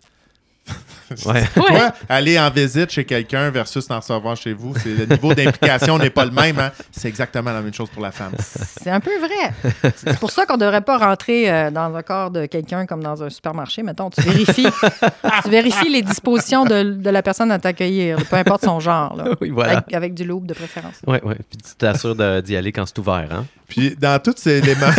[1.28, 1.44] Ouais.
[1.54, 6.00] Toi, aller en visite chez quelqu'un versus en recevoir chez vous, c'est le niveau d'implication
[6.00, 6.58] n'est pas le même.
[6.60, 6.72] hein.
[6.92, 8.32] C'est exactement la même chose pour la femme.
[8.40, 9.54] C'est un peu vrai.
[9.96, 13.04] C'est pour ça qu'on ne devrait pas rentrer euh, dans un corps de quelqu'un comme
[13.04, 13.84] dans un supermarché.
[13.84, 14.66] Mettons, tu vérifies,
[15.44, 19.16] tu vérifies les dispositions de, de la personne à t'accueillir, peu importe son genre.
[19.16, 19.26] là.
[19.40, 19.74] Oui, voilà.
[19.74, 20.96] Avec, avec du loup de préférence.
[21.06, 21.36] Ouais, ouais.
[21.50, 23.46] Puis tu t'assures de- d'y aller quand c'est ouvert, hein?
[23.68, 24.88] Puis dans tous ces éléments.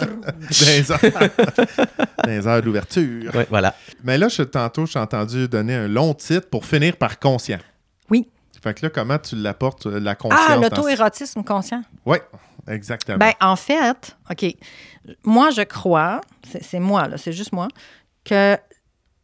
[2.24, 3.34] dans les heures, d'ouverture.
[3.34, 3.74] Ouais, voilà.
[4.04, 7.58] Mais là, je, tantôt, j'ai entendu donner un long titre pour finir par conscient.
[8.10, 8.28] Oui.
[8.62, 10.44] Fait que là, comment tu l'apportes, euh, la conscience?
[10.48, 11.82] Ah, l'auto-érotisme conscient.
[12.04, 12.18] Oui,
[12.68, 13.18] exactement.
[13.18, 14.54] Ben, en fait, OK.
[15.24, 17.68] Moi, je crois, c'est c'est moi, là, c'est juste moi,
[18.24, 18.56] que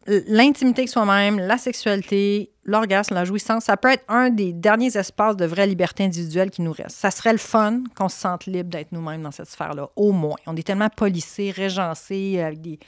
[0.07, 5.37] l'intimité avec soi-même, la sexualité, l'orgasme, la jouissance, ça peut être un des derniers espaces
[5.37, 6.97] de vraie liberté individuelle qui nous reste.
[6.97, 10.37] Ça serait le fun qu'on se sente libre d'être nous-mêmes dans cette sphère-là, au moins.
[10.47, 12.79] On est tellement policés, régencés, avec des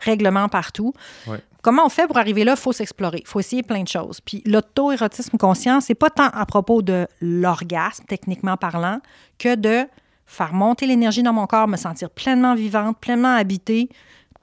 [0.00, 0.92] règlements partout.
[1.26, 1.38] Ouais.
[1.62, 2.52] Comment on fait pour arriver là?
[2.56, 3.20] Il faut s'explorer.
[3.20, 4.20] Il faut essayer plein de choses.
[4.20, 9.00] Puis l'auto-érotisme conscient, c'est pas tant à propos de l'orgasme, techniquement parlant,
[9.38, 9.88] que de
[10.26, 13.88] faire monter l'énergie dans mon corps, me sentir pleinement vivante, pleinement habitée,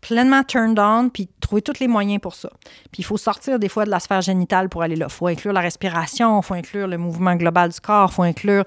[0.01, 2.49] pleinement turned on, puis trouver tous les moyens pour ça.
[2.91, 5.07] Puis il faut sortir des fois de la sphère génitale pour aller là.
[5.09, 8.23] Il faut inclure la respiration, il faut inclure le mouvement global du corps, il faut
[8.23, 8.63] inclure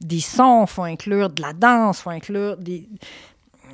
[0.00, 2.56] des sons, il faut inclure de la danse, il faut inclure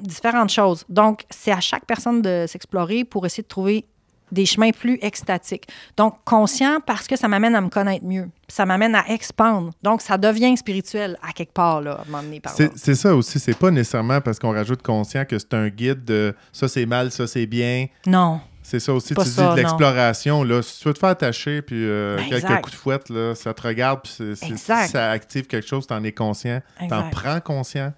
[0.01, 0.85] différentes choses.
[0.89, 3.87] Donc, c'est à chaque personne de s'explorer pour essayer de trouver
[4.33, 5.65] des chemins plus extatiques.
[5.97, 8.29] Donc, conscient parce que ça m'amène à me connaître mieux.
[8.49, 9.73] Ça m'amène à expandre.
[9.83, 12.53] Donc, ça devient spirituel à quelque part, là, à un moment donné, par.
[12.53, 16.35] C'est ça aussi, c'est pas nécessairement parce qu'on rajoute conscient que c'est un guide de
[16.53, 17.87] ça c'est mal, ça c'est bien.
[18.07, 18.41] Non.
[18.63, 20.45] C'est ça aussi, tu ça, dis de l'exploration.
[20.45, 23.35] Là, si tu veux te faire attacher, puis euh, Ben, quelques coups de fouette, là,
[23.35, 27.11] ça te regarde, puis si ça active quelque chose, t'en es conscient, t'en Exact.
[27.11, 27.93] prends conscient.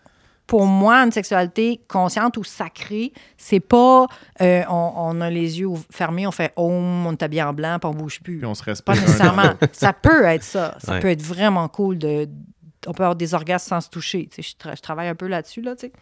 [0.51, 4.07] Pour moi, une sexualité consciente ou sacrée, c'est pas
[4.43, 7.79] euh, on, on a les yeux fermés, on fait home, on est habillé en blanc,
[7.81, 8.39] puis on bouge plus.
[8.39, 8.99] Puis on se respecte.
[8.99, 9.53] Pas nécessairement.
[9.73, 10.75] ça peut être ça.
[10.79, 11.01] Ça Ouais.
[11.01, 12.29] peut être vraiment cool de
[12.89, 14.27] on peut avoir des orgasmes sans se toucher.
[14.29, 15.93] Tu sais, je, tra- je travaille un peu là-dessus, là, tu sais.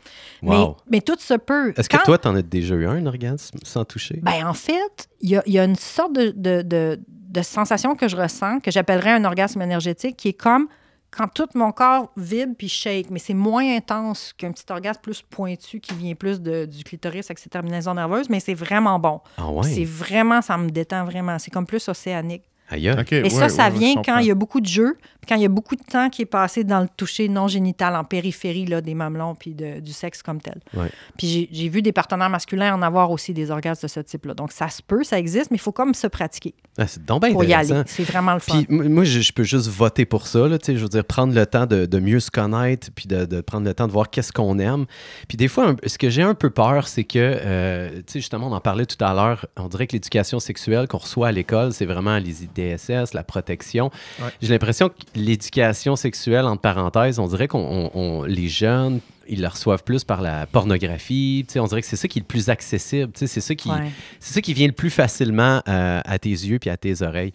[0.42, 0.50] Wow.
[0.50, 1.74] Mais, mais tout se peut.
[1.76, 4.20] Est-ce que toi, t'en as déjà eu un, un orgasme sans toucher?
[4.22, 7.42] Ben, en fait, il y a, il y a une sorte de, de, de- de
[7.42, 10.68] sensation que je ressens, que j'appellerais un orgasme énergétique, qui est comme
[11.10, 15.22] quand tout mon corps vibre puis shake, mais c'est moins intense qu'un petit orgasme plus
[15.22, 19.20] pointu qui vient plus de- du clitoris avec ses terminaisons nerveuses, mais c'est vraiment bon.
[19.38, 19.84] ah C'est ouais?
[19.84, 21.38] vraiment, ça me détend vraiment.
[21.38, 22.42] C'est comme plus océanique.
[22.70, 22.90] Aïe.
[22.90, 25.36] OK, Et ouais, ça, ça ouais, vient quand il y a beaucoup de jeux, quand
[25.36, 28.04] il y a beaucoup de temps qui est passé dans le toucher non génital, en
[28.04, 30.60] périphérie là, des mamelons puis de- du sexe comme tel.
[30.74, 30.90] Ouais.
[31.16, 34.34] Puis j'ai- j'ai vu des partenaires masculins en avoir aussi des orgasmes de ce type-là.
[34.34, 37.22] Donc ça se peut, ça existe, mais il faut comme se pratiquer Ah, c'est donc
[37.22, 37.82] bien pour y aller.
[37.86, 38.62] C'est vraiment le fun.
[38.62, 40.46] Puis moi, je, je peux juste voter pour ça.
[40.48, 43.40] Là, je veux dire, prendre le temps de, de mieux se connaître, puis de, de
[43.40, 44.86] prendre le temps de voir qu'est-ce qu'on aime.
[45.28, 48.20] Puis des fois, un- ce que j'ai un peu peur, c'est que, euh, tu sais,
[48.20, 51.32] justement, on en parlait tout à l'heure, on dirait que l'éducation sexuelle qu'on reçoit à
[51.32, 53.90] l'école, c'est vraiment les IDSS, la protection.
[54.20, 54.28] Ouais.
[54.40, 59.40] J'ai l'impression que l'éducation sexuelle, entre parenthèses, on dirait qu'on on- on- les jeunes, ils
[59.40, 61.44] la reçoivent plus par la pornographie.
[61.46, 63.12] Tu sais, on dirait que c'est ça qui est le plus accessible.
[63.12, 63.90] Tu sais, c'est ça qui, Ouais.
[64.20, 67.32] c'est ça qui vient le plus facilement euh, à tes yeux puis à tes oreilles.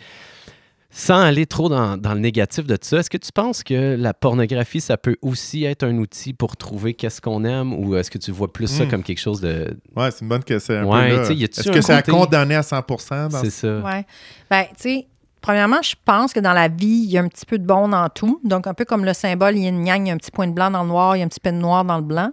[0.96, 3.96] Sans aller trop dans, dans le négatif de tout ça, est-ce que tu penses que
[3.98, 8.12] la pornographie, ça peut aussi être un outil pour trouver qu'est-ce qu'on aime ou est-ce
[8.12, 8.90] que tu vois plus ça Mm.
[8.90, 9.76] comme quelque chose de...
[9.96, 10.88] Ouais, c'est une bonne question.
[10.88, 12.84] Ouais, Est-ce que c'est à condamner à 100
[13.32, 13.80] dans C'est ça.
[13.80, 14.06] Ouais.
[14.52, 15.08] Ben, tu sais,
[15.44, 17.90] premièrement, je pense que dans la vie, il y a un petit peu de bon
[17.90, 18.40] dans tout.
[18.44, 20.72] Donc, un peu comme le symbole yin-yang, il y a un petit point de blanc
[20.72, 22.32] dans le noir, il y a un petit peu de noir dans le blanc.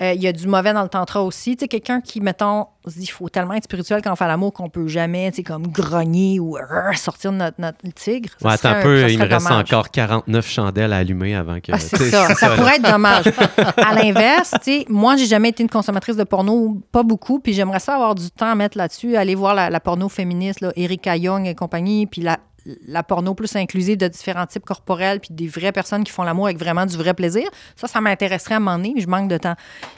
[0.00, 1.56] Euh, il y a du mauvais dans le tantra aussi.
[1.56, 4.26] Tu sais, quelqu'un qui, mettons, se dit il faut tellement être spirituel quand on fait
[4.26, 8.30] l'amour qu'on peut jamais, tu sais, comme grogner ou euh, sortir de notre, notre tigre.
[8.40, 9.72] Ça Ouais, attends un peu, il me reste dommage.
[9.72, 11.70] encore 49 chandelles à allumer avant que...
[11.72, 12.34] Ah, c'est ça.
[12.34, 13.24] Ça pourrait être dommage.
[13.76, 17.52] À l'inverse, tu sais, moi, j'ai jamais été une consommatrice de porno, pas beaucoup, puis
[17.52, 20.72] j'aimerais ça avoir du temps à mettre là-dessus, aller voir la, la porno féministe, là,
[20.76, 22.38] Erika Young et compagnie, puis la,
[22.86, 26.46] la porno plus inclusive de différents types corporels, puis des vraies personnes qui font l'amour
[26.46, 27.44] avec vraiment du vrai plaisir.
[27.76, 29.54] Ça, ça m'intéresserait à un moment mais je manque de temps.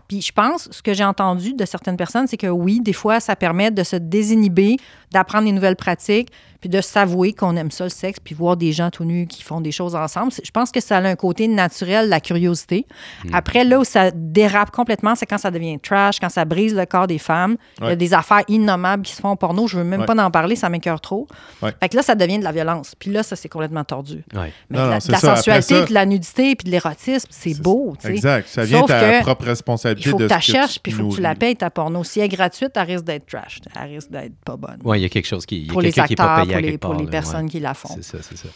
[0.08, 3.20] Puis je pense, ce que j'ai entendu de certaines personnes, c'est que oui, des fois,
[3.20, 4.76] ça permet de se désinhiber,
[5.12, 6.30] d'apprendre des nouvelles pratiques,
[6.66, 9.42] puis de s'avouer qu'on aime ça, le sexe, puis voir des gens tout nus qui
[9.44, 10.32] font des choses ensemble.
[10.42, 12.86] Je pense que ça a un côté naturel, la curiosité.
[13.32, 16.84] Après, là où ça dérape complètement, c'est quand ça devient trash, quand ça brise le
[16.86, 17.56] corps des femmes.
[17.80, 19.66] Il y a des affaires innommables qui se font en porno.
[19.68, 20.06] Je veux même Ouais.
[20.06, 21.26] pas en parler, ça m'écœure trop.
[21.62, 21.70] Ouais.
[21.80, 22.94] Fait que là, ça devient de la violence.
[22.98, 24.24] Puis là, ça, c'est complètement tordu.
[24.34, 24.52] Ouais.
[24.70, 27.94] Mais Non, de la, de sensualité, ça- de la nudité, puis de l'érotisme, c'est beau.
[28.04, 28.48] Exact.
[28.48, 30.96] Ça vient Sauf ta propre Il responsabilité faut de que tu la cherches, puis il
[30.98, 32.02] faut que tu la payes, ta porno.
[32.04, 33.60] Si elle est gratuite, elle risque d'être trash.
[33.80, 34.78] Elle risque d'être pas bonne.
[34.84, 35.58] Ouais, il y a quelque chose qui...
[35.58, 36.90] il y a pour les quelqu'un qui est pas acteurs, payé pour les, quelque pour
[36.90, 37.10] part, les là, ouais.
[37.10, 37.94] personnes qui la font.
[37.94, 38.48] C'est ça, c'est ça.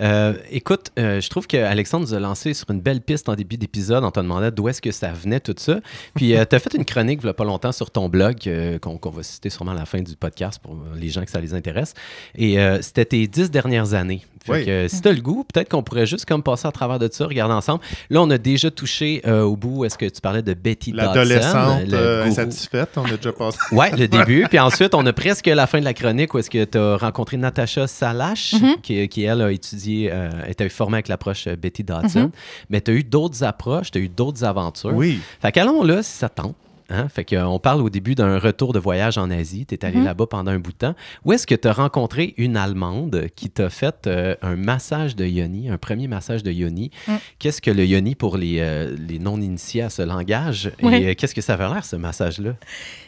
[0.00, 3.56] Euh, écoute, euh, je trouve qu'Alexandre nous a lancé sur une belle piste en début
[3.56, 4.04] d'épisode.
[4.04, 5.80] On t'a demandé d'où est-ce que ça venait, tout ça.
[6.14, 8.78] Puis, tu as fait une chronique, il n'y a pas longtemps, sur ton blog, euh,
[8.78, 11.54] qu'on va citer sûrement à la fin du podcast pour les gens que ça les
[11.54, 11.94] intéresse.
[12.34, 14.22] Et euh, c'était tes dix dernières années.
[14.44, 14.64] Fait Oui.
[14.66, 16.98] que, euh, si tu as le goût, peut-être qu'on pourrait juste comme passer à travers
[16.98, 17.80] de ça, regarder ensemble.
[18.10, 21.06] Là, on a déjà touché euh, au bout, est-ce que tu parlais de Betty Dodson?
[21.06, 23.58] L'adolescente le euh, insatisfaite, on a déjà passé.
[23.72, 24.44] Ouais, le début.
[24.50, 26.96] Puis ensuite, on a presque la fin de la chronique où est-ce que tu as
[26.98, 28.80] rencontré Natacha Salash, Mm-hmm.
[28.82, 32.02] qui, qui, elle, a étudié, euh, était formée avec l'approche euh, Betty Mm-hmm.
[32.02, 32.30] Dodson.
[32.70, 34.92] Mais tu as eu d'autres approches, tu as eu d'autres aventures.
[34.94, 35.20] Oui.
[35.40, 36.54] Fait qu'allons là, si ça tente.
[36.90, 37.08] Hein?
[37.08, 39.64] Fait qu'on parle au début d'un retour de voyage en Asie.
[39.66, 40.04] Tu es allé Mhm.
[40.04, 40.94] là-bas pendant un bout de temps.
[41.24, 45.24] Où est-ce que tu as rencontré une Allemande qui t'a fait euh, un massage de
[45.24, 46.90] yoni, un premier massage de yoni?
[47.08, 47.12] Mm.
[47.38, 50.70] Qu'est-ce que le yoni pour les, euh, les non-initiés à ce langage?
[50.82, 50.94] Oui.
[50.94, 52.54] Et euh, qu'est-ce que ça avait l'air, ce massage-là?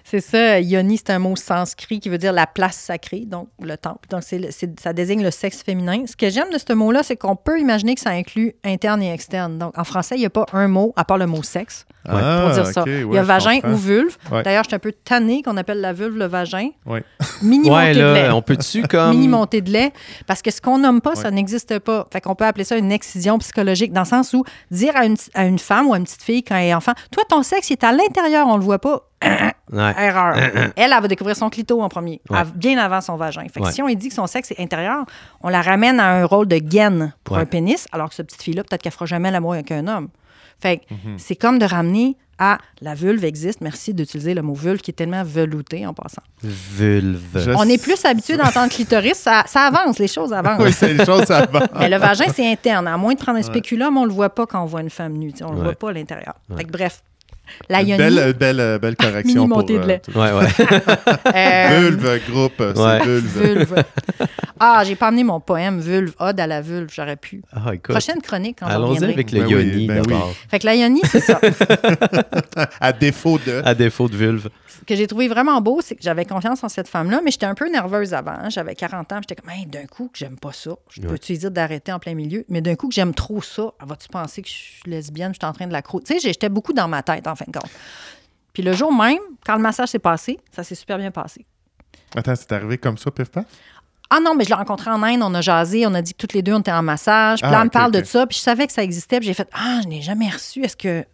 [0.09, 3.77] C'est ça, yoni, c'est un mot sanskrit qui veut dire la place sacrée, donc le
[3.77, 4.09] temple.
[4.09, 4.41] Donc, c'est
[4.81, 6.05] ça désigne le sexe féminin.
[6.07, 9.13] Ce que j'aime de ce mot-là, c'est qu'on peut imaginer que ça inclut interne et
[9.13, 9.59] externe.
[9.59, 12.43] Donc, en français, il n'y a pas un mot, à part le mot sexe, Ah,
[12.45, 12.85] pour dire ça.
[12.87, 14.17] il y a vagin ou vulve.
[14.31, 14.45] Ouais.
[14.45, 16.71] D'ailleurs, je suis un peu tannée qu'on appelle la vulve le vagin.
[17.43, 18.31] Mini Ouais, montée de lait.
[18.31, 19.11] on peut-tu comme.
[19.11, 19.93] Mini montée de lait,
[20.29, 22.07] parce que ce qu'on nomme pas, ça n'existe pas.
[22.13, 25.17] Fait qu'on peut appeler ça une excision psychologique, dans le sens où dire à une,
[25.35, 27.71] à une femme ou à une petite fille quand elle est enfant, toi, ton sexe,
[27.71, 29.06] il est à l'intérieur, on le voit pas.
[29.73, 29.93] Ouais.
[29.99, 30.37] Erreur.
[30.37, 32.39] elle, elle va découvrir son clito en premier, Ouais.
[32.55, 33.43] bien avant son vagin.
[33.53, 33.73] Fait que Ouais.
[33.73, 35.05] si on lui dit que son sexe est intérieur,
[35.43, 37.43] on la ramène à un rôle de gaine pour Ouais.
[37.43, 40.09] un pénis, alors que cette petite fille-là, peut-être qu'elle fera jamais l'amour avec un homme.
[40.61, 41.19] Fait que Mhm.
[41.19, 43.61] c'est comme de ramener à la vulve existe.
[43.61, 46.23] Merci d'utiliser le mot vulve qui est tellement velouté en passant.
[46.43, 47.21] Vulve.
[47.35, 50.63] Je- On est plus habitué d'entendre clitoris, ça, ça avance, les choses avancent.
[50.63, 51.61] Oui, c'est les choses avant.
[51.79, 52.87] Mais le vagin, c'est interne.
[52.89, 55.15] À moins de prendre un spéculum, on le voit pas quand on voit une femme
[55.15, 55.33] nue.
[55.43, 55.65] On le Ouais.
[55.65, 56.35] voit pas à l'intérieur.
[56.51, 56.59] Ouais.
[56.59, 57.03] Fait que bref.
[57.69, 59.59] La belle, euh, belle, euh, belle correction Mini pour...
[59.59, 59.99] montée de lait.
[60.01, 60.47] tout- Ouais, ouais.
[61.35, 62.99] euh, Vulve, groupe, euh, Ouais.
[63.03, 63.43] c'est vulve.
[63.75, 63.85] vulve.
[64.59, 67.43] Ah, j'ai pas amené mon poème Vulve, Ode à la vulve, j'aurais pu.
[67.53, 67.91] Ah, écoute.
[67.91, 69.13] Prochaine chronique quand Allons-y reviendrai.
[69.13, 70.07] avec le Ben yoni ben oui.
[70.13, 70.33] d'abord.
[70.51, 71.39] Fait que la yoni, c'est ça.
[72.81, 73.63] À défaut de...
[73.65, 74.49] À défaut de vulve.
[74.69, 77.47] Ce que j'ai trouvé vraiment beau, c'est que j'avais confiance en cette femme-là, mais j'étais
[77.47, 78.33] un peu nerveuse avant.
[78.33, 78.49] hein.
[78.51, 80.71] J'avais 40 ans, j'étais comme, Hey, d'un coup, que j'aime pas ça.
[80.91, 81.09] Je Ouais.
[81.09, 82.45] peux-tu dire d'arrêter en plein milieu?
[82.49, 85.47] Mais d'un coup, que j'aime trop ça, vas-tu penser que je suis lesbienne, je suis
[85.49, 86.05] en train de la croûte?
[86.07, 87.71] Tu sais, j'étais beaucoup dans ma tête, en fin de compte.
[88.53, 91.45] Puis le jour même, quand le massage s'est passé, ça s'est super bien passé.
[92.15, 93.45] Attends, c'est arrivé comme ça, pif paf?
[94.09, 96.19] Ah non, mais je l'ai rencontré en Inde, on a jasé, on a dit que
[96.19, 97.41] toutes les deux, on était en massage.
[97.43, 99.35] Puis là, Ah, me parle de ça, puis je savais que ça existait, puis j'ai
[99.35, 100.65] fait Ah, je n'ai jamais reçu.
[100.65, 101.05] Est-ce que.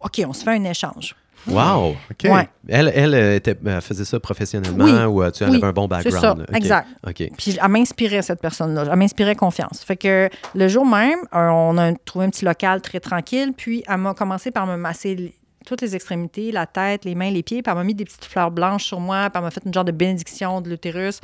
[0.00, 1.14] OK, on se fait un échange.
[1.46, 1.90] Wow!
[2.10, 2.24] OK.
[2.30, 2.48] Ouais.
[2.68, 4.92] Elle, elle, euh, était- elle faisait ça professionnellement Oui.
[5.04, 6.46] ou euh, tu elle Oui, avait un bon c'est background?
[6.50, 6.88] ça, exact.
[7.06, 7.30] OK.
[7.36, 8.86] Puis elle m'inspirait, cette personne-là.
[8.90, 9.84] Elle m'inspirait confiance.
[9.84, 13.52] Fait que le jour même, euh, on a trouvé un petit local très tranquille.
[13.54, 15.34] Puis elle m'a commencé par me masser
[15.64, 17.62] toutes les extrémités, la tête, les mains, les pieds.
[17.62, 19.28] Puis elle m'a mis des petites fleurs blanches sur moi.
[19.30, 21.20] Puis elle m'a fait une genre de bénédiction de l'utérus.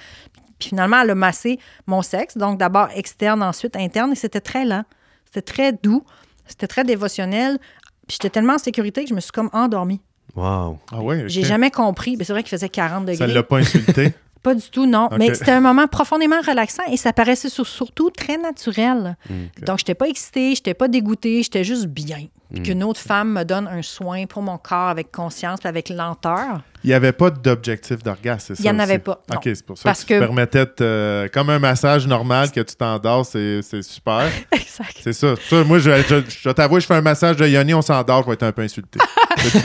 [0.58, 2.36] Puis finalement, elle a massé mon sexe.
[2.36, 4.12] Donc d'abord externe, ensuite interne.
[4.12, 4.84] Et c'était très lent.
[5.26, 6.04] C'était très doux.
[6.46, 7.58] C'était très dévotionnel.
[8.06, 10.00] Puis j'étais tellement en sécurité que je me suis comme endormie.
[10.34, 10.78] Wow!
[10.92, 12.16] Ah ouais, J'ai jamais compris.
[12.16, 13.16] Mais c'est vrai qu'il faisait 40 degrés.
[13.16, 14.12] Ça ne l'a pas insulté?
[14.42, 15.10] Pas du tout, non.
[15.18, 19.16] Mais c'était un moment profondément relaxant et ça paraissait sur- surtout très naturel.
[19.28, 19.34] Mm.
[19.66, 22.26] Donc, je n'étais pas excitée, je n'étais pas dégoûtée, j'étais juste bien.
[22.52, 22.62] Puis Mm.
[22.64, 26.62] qu'une autre femme me donne un soin pour mon corps avec conscience puis avec lenteur.
[26.82, 28.62] Il n'y avait pas d'objectif d'orgasme, c'est ça?
[28.62, 28.82] Il y en aussi?
[28.82, 29.36] avait pas, non.
[29.36, 32.60] OK, c'est pour ça Parce que tu que- permettais te- Comme un massage normal que
[32.60, 34.22] tu t'endors, c'est c'est super.
[34.52, 34.96] exact.
[35.02, 35.34] C'est ça.
[35.48, 38.28] Ça, moi, je, je, je t'avoue, je fais un massage de Yoni, on s'endort, je
[38.28, 38.98] vais être un peu insulté.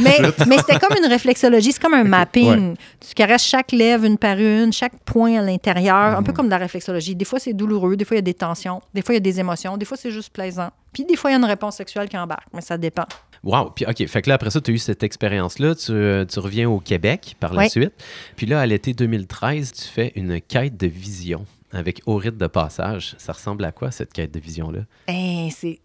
[0.02, 2.76] Mais, mais c'était comme une réflexologie, c'est comme un mapping.
[3.06, 6.36] Tu caresses chaque lèvre une par une, chaque point à l'intérieur, un peu Mhm.
[6.38, 7.14] comme de la réflexologie.
[7.16, 9.18] Des fois, c'est douloureux, des fois, il y a des tensions, des fois, il y
[9.18, 10.70] a des émotions, des fois, c'est juste plaisant.
[10.94, 13.06] Puis des fois, il y a une réponse sexuelle qui embarque, mais ça dépend.
[13.46, 13.70] Wow!
[13.70, 15.76] Puis, OK, fait que là, après ça, tu as eu cette expérience-là.
[15.76, 17.70] Tu, euh, tu reviens au Québec par la Oui.
[17.70, 17.94] suite.
[18.36, 22.48] Puis là, à l'été 2013, tu fais une quête de vision avec Au rite de
[22.48, 23.16] passage.
[23.20, 24.80] Ça ressemble à quoi, cette quête de vision-là?
[25.08, 25.80] Eh, c'est.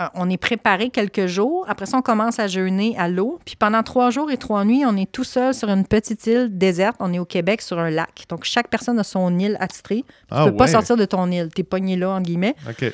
[0.00, 1.64] euh, On est préparé quelques jours.
[1.68, 3.38] Après ça, on commence à jeûner à l'eau.
[3.44, 6.48] Puis pendant trois jours et trois nuits, on est tout seul sur une petite île
[6.56, 6.96] déserte.
[7.00, 8.24] On est au Québec sur un lac.
[8.28, 10.04] Donc, chaque personne a son île attitrée.
[10.06, 11.48] Tu Ah peux pas sortir de ton île.
[11.54, 12.54] Tu es pogné là, entre guillemets.
[12.68, 12.92] OK.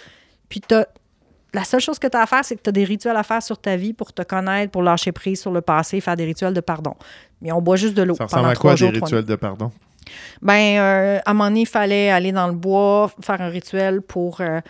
[0.48, 0.86] Puis t'as-
[1.52, 3.22] la seule chose que tu as à faire, c'est que tu as des rituels à
[3.22, 6.24] faire sur ta vie pour te connaître, pour lâcher prise sur le passé, faire des
[6.24, 6.94] rituels de pardon.
[7.42, 9.34] Mais on boit juste de l'eau Ça ressemble pendant à quoi, des jours, rituels de
[9.36, 9.70] pardon?
[10.42, 14.02] ben, euh, à un moment donné, il fallait aller dans le bois, faire un rituel
[14.02, 14.60] pour, euh,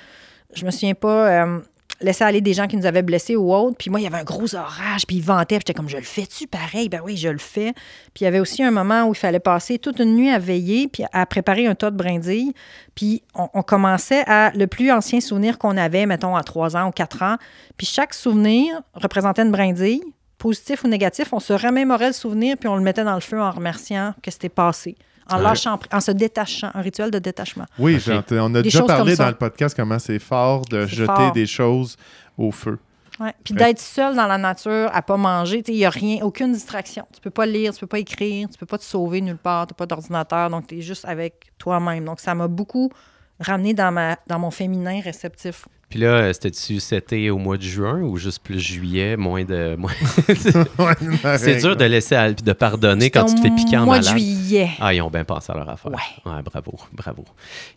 [0.55, 1.59] je me souviens pas, euh,
[2.00, 3.76] laisser aller des gens qui nous avaient blessés ou autres.
[3.76, 5.96] Puis moi, il y avait un gros orage, puis il ventait, puis j'étais comme, je
[5.96, 6.88] le fais-tu pareil?
[6.88, 7.72] Ben oui, je le fais.
[8.14, 10.38] Puis il y avait aussi un moment où il fallait passer toute une nuit à
[10.38, 12.52] veiller, puis à préparer un tas de brindilles.
[12.94, 16.92] Puis on, commençait à le plus ancien souvenir qu'on avait, mettons, à 3 ans ou
[16.92, 17.36] 4 ans.
[17.76, 20.02] Puis chaque souvenir représentait une brindille.
[20.38, 23.38] Positif ou négatif, on se remémorait le souvenir puis on le mettait dans le feu
[23.38, 24.96] en remerciant que c'était passé,
[25.31, 25.43] en Ouais.
[25.43, 27.66] lâchant, en se détachant, un rituel de détachement.
[27.79, 27.99] Oui,
[28.31, 31.33] on a Des déjà parlé dans le podcast comment c'est fort de jeter fort.
[31.33, 31.97] des choses
[32.38, 32.79] au feu.
[33.19, 33.35] Ouais.
[33.45, 33.59] Puis Ouais.
[33.66, 37.05] d'être seul dans la nature, à pas manger, il n'y a rien, aucune distraction.
[37.12, 39.66] Tu peux pas lire, tu peux pas écrire, tu peux pas te sauver nulle part,
[39.66, 42.05] tu pas d'ordinateur, donc tu es juste avec toi-même.
[42.07, 42.90] Donc ça m'a beaucoup
[43.38, 45.66] ramené dans, ma, dans mon féminin réceptif.
[45.90, 49.74] Puis là, euh, c'était-tu c'était au mois de juin ou juste plus juillet, moins de.
[49.79, 49.90] moins-
[51.37, 53.96] C'est dur de laisser aller puis de pardonner quand tu te fais piquer en mois
[53.98, 54.14] malade.
[54.14, 54.70] de juillet.
[54.81, 55.90] Ah, ils ont bien pensé à leur affaire.
[55.92, 56.42] Ouais.
[56.44, 57.24] bravo, bravo.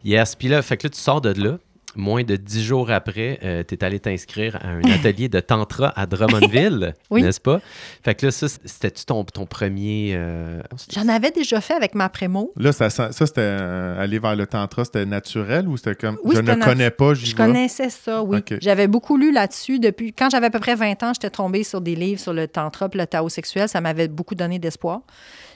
[0.05, 1.57] Yes, puis là, fait que là, tu sors de là.
[1.95, 6.05] Moins de dix jours après, tu es allé t'inscrire à un atelier de tantra à
[6.05, 7.21] Drummondville, Oui.
[7.21, 7.59] n'est-ce pas?
[8.03, 10.13] Fait que là, ça, c'était-tu ton, ton premier...
[10.15, 12.51] euh, J'en avais déjà fait avec ma prémo.
[12.57, 16.17] Là, ça, sent- ça c'était euh, aller vers le tantra, c'était naturel ou c'était comme
[16.23, 18.39] Oui, je ne connais pas, j'y Je connaissais ça, oui.
[18.61, 20.13] J'avais beaucoup lu là-dessus depuis.
[20.13, 22.87] Quand j'avais à peu près 20 ans, j'étais tombée sur des livres sur le tantra
[22.93, 23.69] et le tao sexuel.
[23.69, 25.01] Ça m'avait beaucoup donné d'espoir.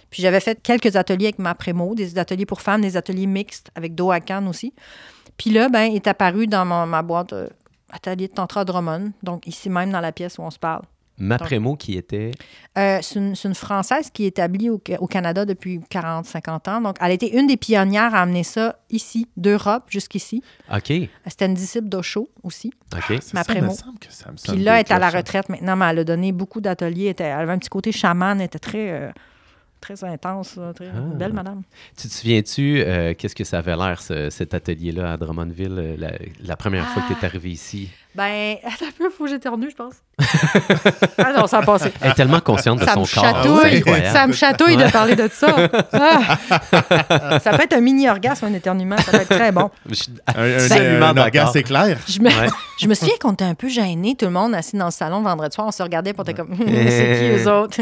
[0.10, 3.70] Puis j'avais fait quelques ateliers avec ma prémo, des ateliers pour femmes, des ateliers mixtes
[3.76, 4.74] avec Doakan aussi.
[5.38, 7.48] Puis là, ben, est apparu dans mon- ma boîte euh,
[7.92, 10.82] atelier de tantra Drummond, donc ici même dans la pièce où on se parle.
[11.20, 12.30] Ma prémo qui était...
[12.78, 16.80] Euh, c'est une, c'est une Française qui est établie au, au Canada depuis 40-50 ans.
[16.82, 20.44] Donc, elle a été une des pionnières à amener ça ici, d'Europe jusqu'ici.
[20.72, 20.94] OK,
[21.26, 22.72] C'était une disciple d'Osho aussi.
[22.96, 23.18] OK.
[23.34, 23.72] Ma ça, prémo.
[23.72, 26.00] me semble que ça me Puis là, elle est à la retraite maintenant, mais elle
[26.00, 27.06] a donné beaucoup d'ateliers.
[27.06, 29.10] Elle était- Elle avait un petit côté chaman, elle était très, euh,
[29.82, 31.00] très intense, très Ah.
[31.16, 31.62] belle madame.
[32.00, 35.96] Tu te souviens-tu, euh, qu'est-ce que ça avait l'air, ce- cet atelier-là à Drummondville, euh,
[35.98, 36.12] la,
[36.44, 37.26] la première fois que tu es Ah.
[37.26, 37.90] arrivé ici?
[38.18, 39.94] Ben, attends un peu, faut que j'éternue, je pense.
[41.20, 41.92] ah non, ça a passé.
[42.02, 43.44] Elle est tellement consciente de Ça son me corps.
[43.64, 45.56] C'est chatouille, ça me chatouille de parler de ça.
[45.94, 47.40] Ah.
[47.40, 49.70] Ça peut être un mini-orgasme, un éternuement, ça peut être très bon.
[49.88, 51.56] Je suis Un, un, un orgasme d'accord.
[51.58, 51.98] éclair.
[52.08, 52.48] Je me, Ouais.
[52.80, 55.20] je me souviens qu'on était un peu gênés, tout le monde assis dans le salon
[55.20, 56.64] le vendredi soir, on se regardait pour être comme c'est
[57.38, 57.78] qui eux autres?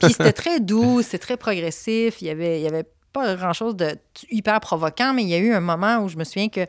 [0.00, 3.76] Puis c'était très doux, c'était très progressif, il y avait il y avait pas grand-chose
[3.76, 3.96] de
[4.30, 6.66] hyper provoquant, mais il y a eu un moment où je me souviens que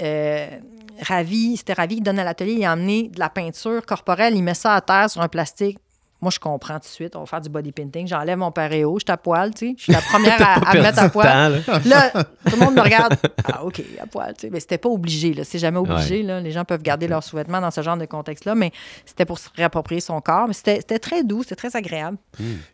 [0.00, 0.58] euh,
[1.00, 4.42] Ravi, c'était Ravi qui donne à l'atelier, il a amené de la peinture corporelle, il
[4.42, 5.78] met ça à terre sur un plastique.
[6.24, 7.16] Moi, je comprends tout de suite.
[7.16, 8.06] On va faire du body painting.
[8.08, 8.96] J'enlève mon paréo.
[8.98, 9.74] Je suis à poil, tu sais.
[9.76, 11.26] Je suis la première à, pas à me mettre à poil.
[11.26, 11.80] temps, là.
[11.84, 12.10] Là,
[12.48, 13.14] tout le monde me regarde.
[13.44, 14.32] Ah, OK, à poil.
[14.34, 14.50] Tu sais.
[14.50, 15.34] Mais c'était pas obligé.
[15.34, 15.44] Là.
[15.44, 16.22] C'est jamais obligé.
[16.22, 16.40] Là.
[16.40, 18.54] Les gens peuvent garder leurs sous-vêtements dans ce genre de contexte-là.
[18.54, 18.72] Mais
[19.04, 20.46] c'était pour se réapproprier son corps.
[20.48, 22.16] Mais c'était c'était très doux, c'était très agréable.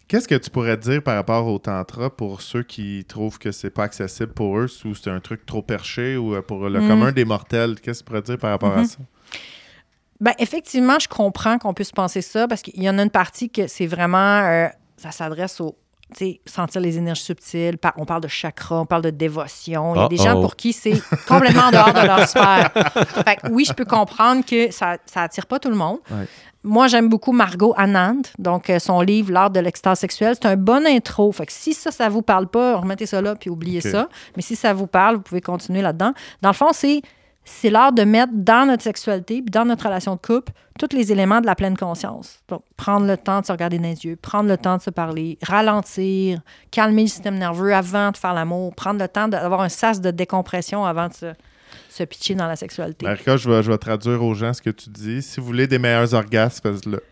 [0.06, 3.70] Qu'est-ce que tu pourrais dire par rapport au tantra pour ceux qui trouvent que c'est
[3.70, 6.88] pas accessible pour eux ou c'est un truc trop perché ou euh, pour le Mm.
[6.88, 7.80] commun des mortels?
[7.80, 8.84] Qu'est-ce que tu pourrais dire par rapport à Mhm.
[8.86, 8.98] ça?
[10.20, 13.50] Ben, effectivement, je comprends qu'on puisse penser ça parce qu'il y en a une partie
[13.50, 14.42] que c'est vraiment.
[14.44, 15.76] euh, ça s'adresse au.
[16.12, 17.78] Tu sais, sentir les énergies subtiles.
[17.96, 19.94] On parle de chakra, on parle de dévotion.
[19.94, 22.72] Il y a des gens pour qui c'est complètement en dehors de leur sphère.
[23.24, 25.98] Fait que oui, je peux comprendre que ça, ça attire pas tout le monde.
[26.10, 26.26] Ouais.
[26.64, 30.34] Moi, j'aime beaucoup Margot Anand, donc euh, son livre L'art de l'extase sexuelle.
[30.34, 31.30] C'est un bon intro.
[31.30, 34.08] Fait que si ça, ça vous parle pas, remettez ça là puis oubliez ça.
[34.36, 36.12] Mais si ça vous parle, vous pouvez continuer là-dedans.
[36.42, 37.02] Dans le fond, c'est
[37.50, 41.12] c'est l'art de mettre dans notre sexualité puis dans notre relation de couple tous les
[41.12, 42.38] éléments de la pleine conscience.
[42.48, 44.90] Donc, prendre le temps de se regarder dans les yeux, prendre le temps de se
[44.90, 49.68] parler, ralentir, calmer le système nerveux avant de faire l'amour, prendre le temps d'avoir un
[49.68, 51.12] sas de décompression avant de
[51.90, 53.04] se, pitcher dans la sexualité.
[53.04, 55.20] Marika, je vais, je vais traduire aux gens ce que tu dis.
[55.20, 57.02] Si vous voulez des meilleurs orgasmes, faites-le.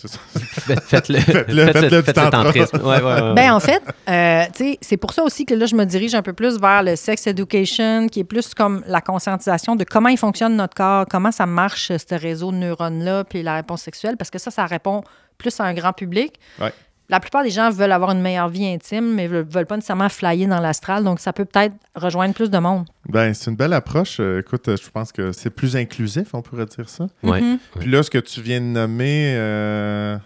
[0.00, 0.18] C'est ça.
[0.38, 1.18] Faites- Faites-le.
[1.20, 2.30] Faites-le, faites le tantra.
[2.44, 2.76] tantrisme.
[2.84, 3.34] Ouais, ouais, ouais.
[3.34, 6.14] Ben, en fait, euh, tu sais, c'est pour ça aussi que là, je me dirige
[6.14, 10.08] un peu plus vers le sex education, qui est plus comme la conscientisation de comment
[10.08, 14.16] il fonctionne notre corps, comment ça marche, ce réseau de neurones-là, puis la réponse sexuelle,
[14.16, 15.02] parce que ça, ça répond
[15.36, 16.38] plus à un grand public.
[17.10, 20.10] La plupart des gens veulent avoir une meilleure vie intime, mais ne veulent pas nécessairement
[20.10, 22.84] flyer dans l'astral, donc ça peut peut-être rejoindre plus de monde.
[23.08, 24.18] Ben, c'est une belle approche.
[24.20, 27.06] Euh, écoute, euh, je pense que c'est plus inclusif, on pourrait dire ça.
[27.22, 27.40] Ouais.
[27.40, 27.58] Mhm.
[27.80, 30.18] Puis là, ce que tu viens de nommer, euh,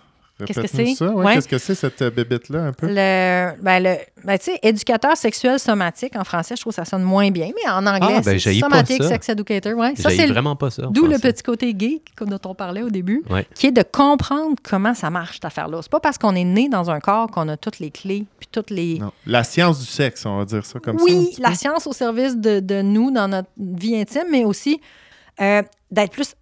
[0.47, 0.95] Qu'est-ce que c'est?
[0.95, 1.07] ça.
[1.11, 1.35] Ouais, Ouais.
[1.35, 2.87] Qu'est-ce que c'est, cette euh, bébête-là, un peu?
[2.89, 6.85] Le, ben, le, ben, tu sais, éducateur sexuel somatique, en français, je trouve que ça
[6.85, 9.09] sonne moins bien, mais en anglais, Ah, ben, c'est somatic ça.
[9.11, 9.75] sex educator.
[9.77, 9.95] Ouais.
[9.97, 10.83] Ça, c'est vraiment pas ça.
[10.91, 13.47] D'où le petit côté gay dont on parlait au début, Ouais.
[13.55, 15.79] qui est de comprendre comment ça marche, cette affaire-là.
[15.83, 18.49] C'est pas parce qu'on est né dans un corps qu'on a toutes les clés, puis
[18.51, 18.99] toutes les...
[18.99, 19.13] Non.
[19.27, 21.05] La science du sexe, on va dire ça comme ça.
[21.05, 21.55] un oui, la peu.
[21.55, 24.81] science au service de, de nous dans notre vie intime, mais aussi
[25.41, 26.35] euh, d'être plus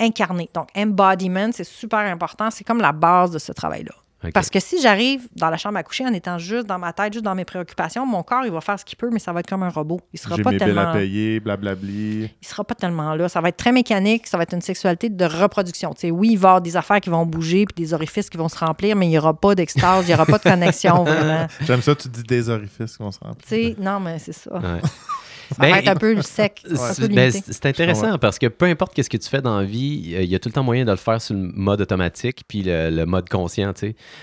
[0.00, 0.48] incarné.
[0.54, 2.50] Donc, embodiment, c'est super important.
[2.50, 3.94] C'est comme la base de ce travail-là.
[4.22, 4.32] Ok.
[4.32, 7.14] Parce que si j'arrive dans la chambre à coucher en étant juste dans ma tête,
[7.14, 9.40] juste dans mes préoccupations, mon corps, il va faire ce qu'il peut, mais ça va
[9.40, 9.98] être comme un robot.
[10.12, 12.30] Il sera pas mes billes à tellement payer, blablabli.
[12.40, 13.30] il sera pas tellement là.
[13.30, 15.94] Ça va être très mécanique, ça va être une sexualité de reproduction.
[15.94, 18.28] Tu sais, oui, il va y avoir des affaires qui vont bouger puis des orifices
[18.28, 20.42] qui vont se remplir, mais il n'y aura pas d'extase, il n'y aura pas de
[20.42, 21.46] connexion vraiment.
[21.62, 23.46] J'aime ça, tu dis des orifices qu'on se remplit.
[23.48, 24.52] Tu sais, non, mais c'est ça.
[24.52, 24.80] Ouais.
[25.50, 26.62] Ça Ben, va être un peu sec,
[27.10, 30.22] ben, c'est- intéressant parce que peu importe qu'est-ce que tu fais dans la vie, euh,
[30.22, 32.62] il y a tout le temps moyen de le faire sur le mode automatique puis
[32.62, 33.72] le, le mode conscient.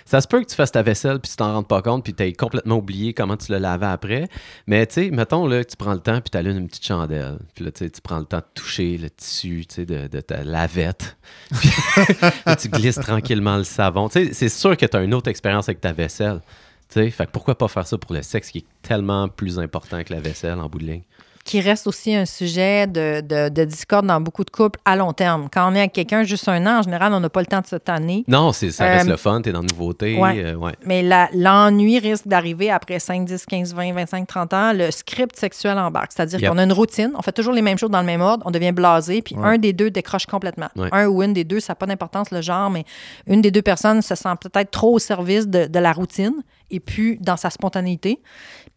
[0.06, 2.14] Ça se peut que tu fasses ta vaisselle puis tu t'en rendes pas compte puis
[2.14, 4.28] tu aies complètement oublié comment tu le lavais après.
[4.68, 6.86] Mais tu sais, mettons là, que tu prends le temps puis tu allumes une petite
[6.86, 7.38] chandelle.
[7.56, 11.18] Puis là, tu prends le temps de toucher le tissu de, de ta lavette.
[11.52, 14.10] Puis tu glisses tranquillement le savon.
[14.10, 16.42] C'est sûr que tu as une autre expérience avec ta vaisselle.
[16.90, 19.60] Tu sais, fait que pourquoi pas faire ça pour le sexe qui est tellement plus
[19.60, 21.02] important que la vaisselle en bout de ligne?
[21.44, 25.14] Qui reste aussi un sujet de, de, de discorde dans beaucoup de couples à long
[25.14, 25.48] terme.
[25.50, 27.62] Quand on est avec quelqu'un juste un an, en général, on n'a pas le temps
[27.62, 28.26] de se tanner.
[28.28, 30.18] Non, c'est, ça reste Euh, le fun, t'es dans la nouveauté.
[30.20, 30.44] ouais.
[30.44, 30.74] euh, ouais.
[30.86, 34.74] Mais l'ennui risque d'arriver après 5, 10, 15, 20, 25, 30 ans.
[34.74, 36.12] Le script sexuel embarque.
[36.14, 36.52] C'est-à-dire Yep.
[36.52, 38.52] qu'on a une routine, on fait toujours les mêmes choses dans le même ordre, on
[38.52, 39.48] devient blasé, puis Ouais.
[39.48, 40.68] un des deux décroche complètement.
[40.76, 40.90] Ouais.
[40.92, 42.84] Un ou une des deux, ça n'a pas d'importance le genre, mais
[43.26, 46.34] une des deux personnes se sent peut-être trop au service de, de la routine
[46.72, 48.22] et puis dans sa spontanéité.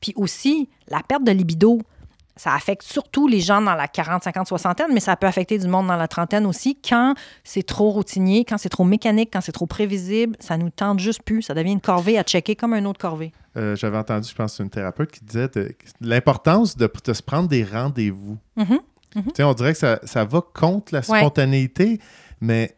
[0.00, 1.80] Puis aussi, la perte de libido.
[2.36, 5.68] Ça affecte surtout les gens dans la 40, 50, 60 mais ça peut affecter du
[5.68, 6.74] monde dans la trentaine aussi.
[6.82, 11.00] Quand c'est trop routinier, quand c'est trop mécanique, quand c'est trop prévisible, ça nous tente
[11.00, 11.42] juste plus.
[11.42, 13.32] Ça devient une corvée à checker comme un autre corvée.
[13.58, 15.50] Euh, J'avais entendu, je pense, une thérapeute qui disait
[16.00, 18.38] l'importance de, de se prendre des rendez-vous.
[18.56, 18.64] Tu
[19.34, 21.18] sais, On dirait que ça, ça va contre la Ouais.
[21.20, 22.00] spontanéité,
[22.40, 22.74] mais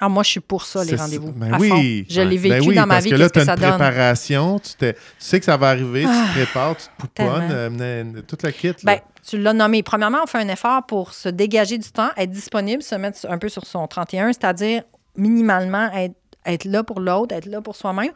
[0.00, 1.32] Ah, moi, je suis pour ça, les rendez-vous.
[1.32, 1.68] ben à oui.
[1.68, 2.14] fond.
[2.14, 3.60] Je l'ai Ben vécu oui, dans ma parce vie, que là, tu as ça une
[3.60, 3.70] donne?
[3.70, 8.04] préparation, tu, sais que ça va arriver, tu Ah, te prépares, tu te pouponnes, euh,
[8.26, 8.68] toute la kit.
[8.68, 8.74] là.
[8.82, 9.82] Ben, tu l'as nommé.
[9.82, 13.38] Premièrement, on fait un effort pour se dégager du temps, être disponible, se mettre un
[13.38, 14.82] peu sur son 31, c'est-à-dire
[15.16, 18.10] minimalement être, être là pour l'autre, être là pour soi-même.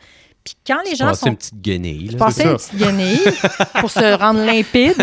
[0.51, 2.09] Puis quand les gens passer sont une petite guenille.
[2.09, 2.19] là.
[2.19, 3.21] passer une petite guenille
[3.79, 4.97] pour se rendre limpide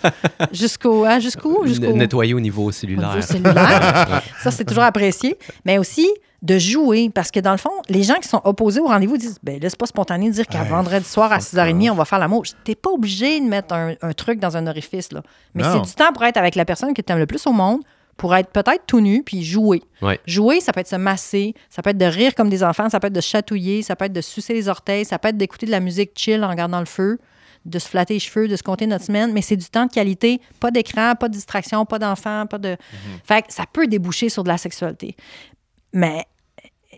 [0.52, 1.64] jusqu'au hein, jusqu'où?
[1.64, 3.10] Nettoyer au niveau au cellulaire.
[3.16, 4.22] niveau cellulaire.
[4.42, 6.08] Ça c'est toujours apprécié, mais aussi
[6.42, 9.38] de jouer parce que dans le fond, les gens qui sont opposés au rendez-vous disent
[9.42, 11.94] ben là c'est pas spontané de dire qu'à Hey, vendredi soir à fuck 6h30 on
[11.94, 12.44] va faire l'amour.
[12.64, 15.22] T'es pas obligé de mettre un, un truc dans un orifice là.
[15.54, 17.52] Mais c'est du temps pour être avec la personne que tu aimes le plus au
[17.52, 17.80] monde
[18.16, 19.82] pour être peut-être tout nu puis jouer.
[20.02, 20.20] Ouais.
[20.26, 23.00] Jouer, ça peut être se masser, ça peut être de rire comme des enfants, ça
[23.00, 25.66] peut être de chatouiller, ça peut être de sucer les orteils, ça peut être d'écouter
[25.66, 27.18] de la musique chill en regardant le feu,
[27.64, 29.92] de se flatter les cheveux, de se compter notre semaine, mais c'est du temps de
[29.92, 32.76] qualité, pas d'écran, pas de distraction, pas d'enfant, pas de...
[33.24, 35.16] Fait que ça peut déboucher sur de la sexualité.
[35.92, 36.24] Mais,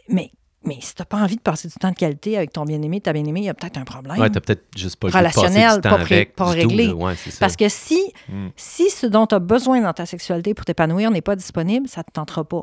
[0.09, 0.31] mais,
[0.67, 3.13] mais si t'as pas envie de passer du temps de qualité avec ton bien-aimé, ta
[3.13, 4.19] bien-aimée, il y a peut-être un problème.
[4.19, 6.51] Ouais, t'as peut-être juste pas goût de passer Relationnel, du temps pas avec pas tout,
[6.51, 6.87] réglé.
[6.89, 6.95] là.
[6.95, 7.39] Ouais, c'est ça.
[7.41, 8.49] Parce que si, Mm.
[8.57, 12.01] si ce dont tu as besoin dans ta sexualité pour t'épanouir n'est pas disponible, ça
[12.01, 12.63] ne te tentera pas.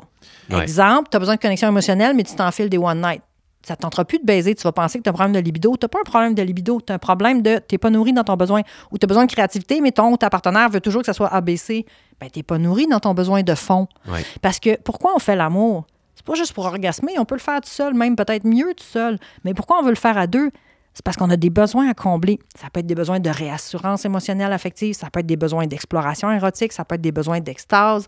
[0.50, 0.62] Ouais.
[0.62, 3.22] Exemple, tu as besoin de connexion émotionnelle, mais tu t'enfiles des one night.
[3.66, 4.54] Ça ne te tentera plus de baiser.
[4.54, 5.70] Tu vas penser que tu as un problème de libido.
[5.80, 6.82] Tu n'as pas un problème de libido.
[6.86, 8.60] Tu as un problème de tu n'es pas nourri dans ton besoin.
[8.92, 11.14] Ou tu as besoin de créativité, mais ton ou ta partenaire veut toujours que ça
[11.14, 11.86] soit ABC.
[12.20, 13.88] Ben, tu n'es pas nourri dans ton besoin de fond.
[14.06, 14.22] Ouais.
[14.42, 15.86] Parce que pourquoi on fait l'amour?
[16.24, 17.18] C'est pas juste pour orgasmer.
[17.18, 19.18] On peut le faire tout seul, même peut-être mieux tout seul.
[19.44, 20.50] Mais pourquoi on veut le faire à deux?
[20.94, 22.38] C'est parce qu'on a des besoins à combler.
[22.58, 26.30] Ça peut être des besoins de réassurance émotionnelle, affective, ça peut être des besoins d'exploration
[26.30, 28.06] érotique, ça peut être des besoins d'extase.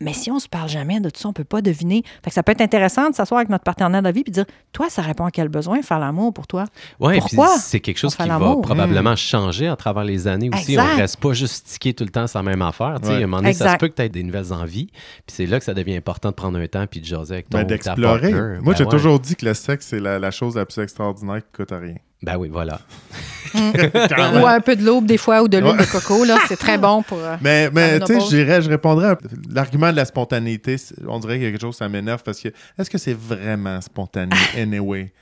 [0.00, 2.02] Mais si on se parle jamais de tout ça, on peut pas deviner.
[2.22, 4.30] Fait que ça peut être intéressant de s'asseoir avec notre partenaire de la vie et
[4.30, 6.64] dire Toi, ça répond à quel besoin faire l'amour pour toi?
[7.00, 10.72] Puis Pourquoi c'est quelque chose qui va probablement changer à travers les années aussi.
[10.72, 10.90] Exact.
[10.92, 12.96] On reste pas juste stické tout le temps sur la même affaire.
[13.00, 13.20] Tu sais, Ouais.
[13.22, 14.86] À un moment donné, ça se peut que tu aies des nouvelles envies.
[15.26, 17.48] Puis c'est là que ça devient important de prendre un temps puis de jaser avec
[17.48, 18.32] ton Ben, d'explorer.
[18.32, 18.90] Moi, Ben j'ai ouais.
[18.90, 21.94] toujours dit que le sexe, c'est la, la chose la plus extraordinaire qui coûte rien.
[22.22, 22.80] Ben oui, voilà.
[23.54, 25.78] Ou un peu de l'aube des fois ou de l'huile Ouais.
[25.86, 27.18] de coco, là, c'est très bon pour.
[27.18, 29.18] euh, Mais, mais tu sais, je dirais, je répondrais à
[29.50, 30.76] l'argument de la spontanéité.
[31.08, 32.48] On dirait qu'il y a quelque chose, ça m'énerve parce que
[32.78, 35.12] est-ce que c'est vraiment spontané, anyway?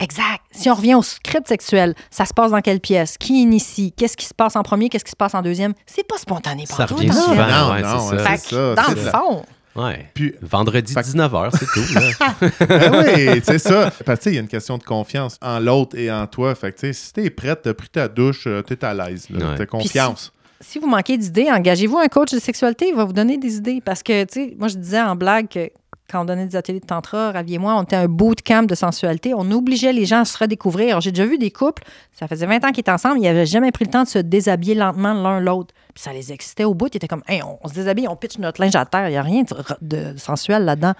[0.00, 0.40] Exact.
[0.50, 3.16] Si on revient au script sexuel, ça se passe dans quelle pièce?
[3.16, 3.92] Qui initie?
[3.96, 4.88] Qu'est-ce qui se passe en premier?
[4.88, 5.72] Qu'est-ce qui se passe en deuxième?
[5.86, 6.94] C'est pas spontané Ça partout.
[6.96, 7.46] revient dans le souvent.
[7.46, 8.24] non, ouais, non, c'est ça.
[8.24, 8.74] Fait que, ça.
[8.74, 9.44] dans c'est le fond,
[9.76, 10.10] Ouais.
[10.14, 11.94] Puis, Vendredi Fait que- 19h, c'est tout.
[11.94, 12.46] là.
[12.68, 13.90] ben oui, c'est ça.
[14.04, 16.26] Parce que tu sais, il y a une question de confiance en l'autre et en
[16.26, 16.54] toi.
[16.54, 19.26] Fait que si t'es prête, t'as pris ta douche, euh, t'es à l'aise.
[19.30, 19.40] Ouais.
[19.56, 20.32] T'as confiance.
[20.60, 23.80] si vous manquez d'idées, engagez-vous un coach de sexualité, il va vous donner des idées.
[23.84, 25.68] Parce que, tu sais, moi, je disais en blague que
[26.10, 28.74] quand on donnait des ateliers de tantra, Ravi et moi, on était un bootcamp de
[28.74, 29.32] sensualité.
[29.34, 30.88] On obligeait les gens à se redécouvrir.
[30.90, 31.82] Alors, j'ai déjà vu des couples,
[32.12, 34.18] ça faisait 20 ans qu'ils étaient ensemble, ils n'avaient jamais pris le temps de se
[34.18, 35.72] déshabiller lentement l'un l'autre.
[35.94, 36.88] Puis ça les excitait au bout.
[36.92, 39.08] Ils étaient comme, hey, on, on se déshabille, on pitch notre linge à terre.
[39.08, 40.92] Il n'y a rien de, de sensuel là-dedans.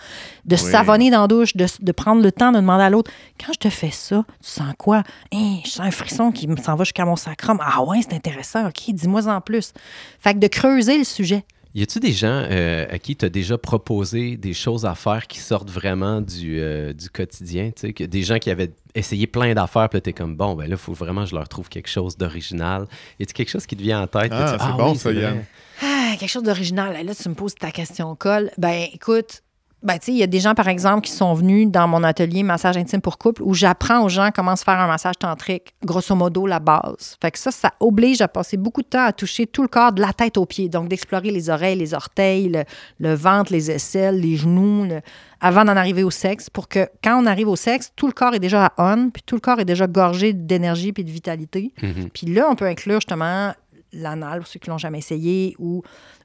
[0.44, 0.70] De se Oui.
[0.70, 3.10] savonner dans la douche, de, de prendre le temps de demander à l'autre,
[3.44, 5.02] quand je te fais ça, tu sens quoi?
[5.32, 7.58] Hein, je sens un frisson qui me s'en va jusqu'à mon sacrum.
[7.60, 8.68] Ah ouais, c'est intéressant.
[8.68, 9.72] OK, dis-moi en plus.
[10.20, 11.44] Fait que de creuser le sujet.
[11.76, 15.26] Y a-tu des gens euh, à qui tu as déjà proposé des choses à faire
[15.26, 17.72] qui sortent vraiment du, euh, du quotidien?
[17.74, 20.54] tu sais, que Des gens qui avaient essayé plein d'affaires, puis là, t'es comme, bon,
[20.54, 22.86] ben là, il faut vraiment que je leur trouve quelque chose d'original.
[23.18, 24.30] Y a-tu quelque chose qui te vient en tête?
[24.32, 25.12] Ah, tu- c'est bon, oui, ça.
[25.12, 25.44] Yann.
[25.82, 27.04] Ah, quelque chose d'original.
[27.04, 28.50] Là, tu me poses ta question colle.
[28.56, 29.42] Ben, écoute,
[29.84, 32.02] ben, tu sais, il y a des gens, par exemple, qui sont venus dans mon
[32.02, 35.74] atelier massage intime pour couple où j'apprends aux gens comment se faire un massage tantrique,
[35.84, 37.16] grosso modo, la base.
[37.20, 39.92] Fait que ça, ça oblige à passer beaucoup de temps à toucher tout le corps
[39.92, 40.70] de la tête aux pieds.
[40.70, 42.64] Donc, d'explorer les oreilles, les orteils, le,
[42.98, 45.02] le ventre, les aisselles, les genoux, le-
[45.40, 48.34] avant d'en arriver au sexe, pour que quand on arrive au sexe, tout le corps
[48.34, 51.74] est déjà à on, puis tout le corps est déjà gorgé d'énergie puis de vitalité.
[51.82, 52.08] Mhm.
[52.14, 53.52] Puis là, on peut inclure justement
[53.92, 55.82] l'anal pour ceux qui l'ont jamais essayé ou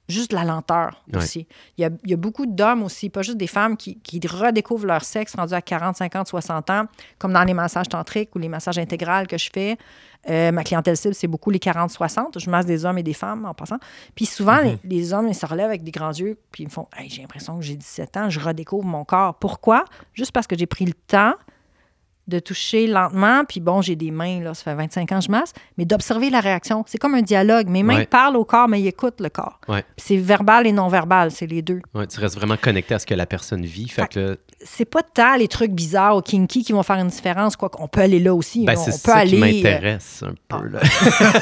[0.10, 1.20] juste la lenteur Ouais.
[1.20, 1.48] aussi.
[1.78, 4.20] Il y, a, il y a beaucoup d'hommes aussi, pas juste des femmes, qui, qui
[4.28, 6.84] redécouvrent leur sexe rendu à 40, 50, 60 ans,
[7.18, 9.78] comme dans les massages tantriques ou les massages intégrales que je fais.
[10.30, 12.38] Euh, ma clientèle cible, c'est beaucoup les 40-60.
[12.40, 13.78] Je masse des hommes et des femmes en passant.
[14.16, 16.72] Puis souvent, les, les hommes, ils se relèvent avec des grands yeux, puis ils me
[16.72, 19.36] font Hey, J'ai l'impression que j'ai 17 ans, je redécouvre mon corps.
[19.36, 19.86] Pourquoi?
[20.14, 21.36] Juste parce que j'ai pris le temps
[22.30, 25.32] de toucher lentement, puis bon, j'ai des mains, là, ça fait 25 ans que je
[25.32, 26.84] masse, mais d'observer la réaction.
[26.88, 27.68] C'est comme un dialogue.
[27.68, 28.06] Mes mains Ouais.
[28.06, 29.60] parlent au corps, mais ils écoutent le corps.
[29.68, 29.84] Ouais.
[29.98, 31.82] C'est verbal et non verbal, c'est les deux.
[31.94, 33.90] Ouais, tu restes vraiment connecté à ce que la personne vit.
[33.90, 37.08] Fait que là, C'est pas tant les trucs bizarres ou kinky qui vont faire une
[37.08, 38.66] différence, quoi qu'on peut aller là aussi.
[38.66, 39.38] ben, on c'est peut ça qui aller.
[39.38, 39.40] euh,
[39.72, 40.68] m'intéresse un peu.
[40.68, 40.80] Là.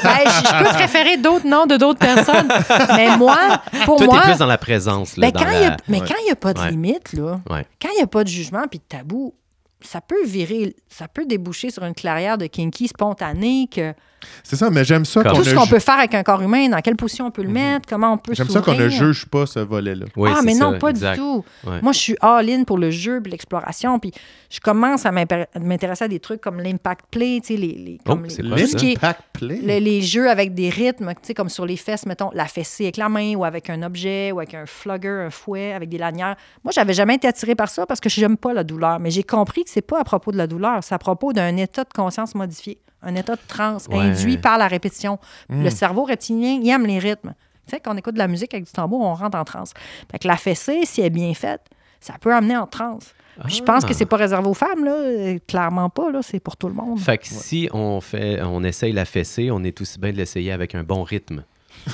[0.02, 2.48] Ben, je, peux préférer d'autres noms de d'autres personnes,
[2.96, 3.36] mais moi,
[3.84, 5.16] pour Toi, moi, t'es plus dans la présence.
[5.16, 7.12] Là, ben, quand il y a- la- mais quand il n'y a pas de limite,
[7.12, 9.34] là, quand il n'y a pas de jugement puis de tabou,
[9.80, 13.94] ça peut virer, ça peut déboucher sur une clairière de kinky spontané que
[14.42, 16.42] C'est ça, mais j'aime ça Comme- Tout ce qu'on ju- peut faire avec un corps
[16.42, 17.54] humain, dans quelle position on peut le Mhm.
[17.54, 20.06] mettre, comment on peut J'aime ça qu'on ne juge pas ce volet-là.
[20.16, 21.14] Oui, ah, mais non, ça, pas exact.
[21.14, 21.44] du tout.
[21.66, 21.80] Ouais.
[21.82, 23.98] Moi, je suis all-in pour le jeu l'exploration.
[23.98, 24.12] Puis
[24.50, 28.14] je commence à m'intéresser à des trucs comme l'impact play, tu sais, les, les, Oh,
[28.38, 29.60] L'impact play?
[29.62, 32.84] le- les jeux avec des rythmes, tu sais, comme sur les fesses, mettons, la fessée
[32.84, 35.98] avec la main ou avec un objet ou avec un flogger, un fouet, avec des
[35.98, 36.36] lanières.
[36.64, 38.98] Moi, j'avais jamais été attirée par ça parce que j'aime pas la douleur.
[39.00, 41.56] Mais j'ai compris que c'est pas à propos de la douleur, c'est à propos d'un
[41.56, 43.98] état de conscience modifié, un état de transe Ouais.
[43.98, 45.18] induit par la répétition.
[45.48, 45.62] Mm.
[45.64, 47.34] Le cerveau reptilien, il aime les rythmes.
[47.66, 49.72] Tu sais, quand on écoute de la musique avec du tambour, on rentre en transe.
[50.10, 51.60] Fait que la fessée, si elle est bien faite,
[52.00, 53.12] ça peut amener en transe.
[53.46, 53.88] Je pense Ah.
[53.88, 55.38] que c'est pas réservé aux femmes, là.
[55.46, 56.20] Clairement pas, là.
[56.22, 56.98] C'est pour tout le monde.
[56.98, 60.50] Fait que si on fait, on essaye la fessée, on est aussi bien de l'essayer
[60.50, 61.44] avec un bon rythme.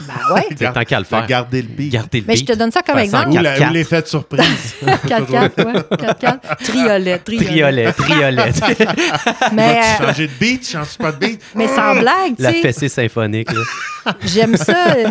[0.07, 0.47] Ben ouais.
[0.59, 1.27] C'est tant qu'à le faire.
[1.27, 1.93] Garder le beat.
[1.93, 3.31] Garder le Mais je te donne ça comme exemple.
[3.31, 3.73] Ou, la- ou 4-4.
[3.73, 4.75] l'effet de surprise.
[4.85, 5.33] 4-4,
[5.65, 5.81] ouais.
[5.97, 6.39] 4-4.
[6.65, 7.93] Triolet, triolet.
[7.93, 8.53] Triolet, triolet.
[9.53, 11.41] Mais, euh, Changer de beat, change pas de beat?
[11.55, 13.49] mais sans blague, tu la fessée symphonique.
[14.25, 14.95] j'aime ça.
[14.97, 15.11] euh,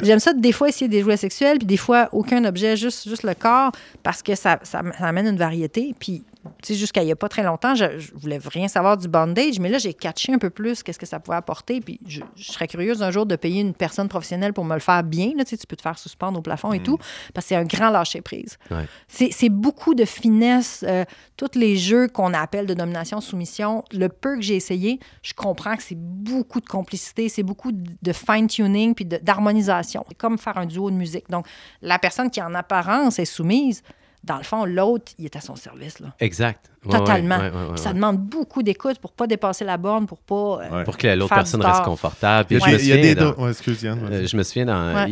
[0.00, 3.24] J'aime ça des fois essayer des jouets sexuels, puis des fois aucun objet, juste, juste
[3.24, 3.72] le corps,
[4.04, 5.92] parce que ça, ça, ça amène une variété.
[5.98, 6.22] Puis,
[6.68, 9.78] jusqu'à il n'y a pas très longtemps, je, voulais rien savoir du bondage, mais là,
[9.78, 11.80] j'ai catché un peu plus qu'est-ce que ça pouvait apporter.
[11.80, 14.80] Puis, je, je serais curieuse un jour de payer une personne professionnelle pour me le
[14.80, 15.32] faire bien.
[15.36, 16.98] Là, tu peux te faire suspendre au plafond et tout,
[17.34, 18.58] parce que c'est un grand lâcher-prise.
[18.70, 18.86] Ouais.
[19.08, 20.84] C'est beaucoup de finesse.
[20.86, 21.04] euh,
[21.36, 25.82] tous les jeux qu'on appelle de domination-soumission, le peu que j'ai essayé, je comprends que
[25.82, 30.04] c'est beaucoup de complicité, c'est beaucoup de fine-tuning puis d'harmonisation.
[30.08, 31.30] C'est comme faire un duo de musique.
[31.30, 31.46] Donc,
[31.80, 33.82] la personne qui, en apparence, est soumise,
[34.24, 36.00] dans le fond, l'autre, il est à son service.
[36.00, 36.08] Là.
[36.20, 36.70] Exact.
[36.84, 37.38] Ouais, ouais, Totalement.
[37.38, 40.34] ouais, ouais, ouais, Puis Ça demande beaucoup d'écoute pour pas dépasser la borne, pour pas...
[40.62, 40.84] euh, Ouais.
[40.84, 42.46] Pour que l'autre personne reste confortable.
[42.46, 43.98] Puis Il y a je me souviens des dans- do- ouais, excuse Yann.
[43.98, 44.12] vas-y.
[44.14, 45.06] Euh, je me souviens, dans,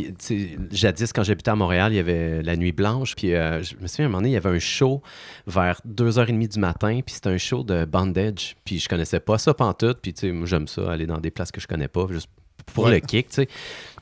[0.70, 3.14] jadis, quand j'habitais à Montréal, il y avait la Nuit Blanche.
[3.16, 5.02] Puis euh, je me souviens, à un moment donné, il y avait un show
[5.46, 7.00] vers 2h30 du matin.
[7.04, 8.56] Puis c'était un show de bandage.
[8.64, 9.98] Puis je connaissais pas ça pantoute.
[10.02, 12.28] Puis tu sais, moi, j'aime ça, aller dans des places que je connais pas, juste
[12.74, 12.92] pour Ouais.
[12.92, 13.48] le kick, tu sais.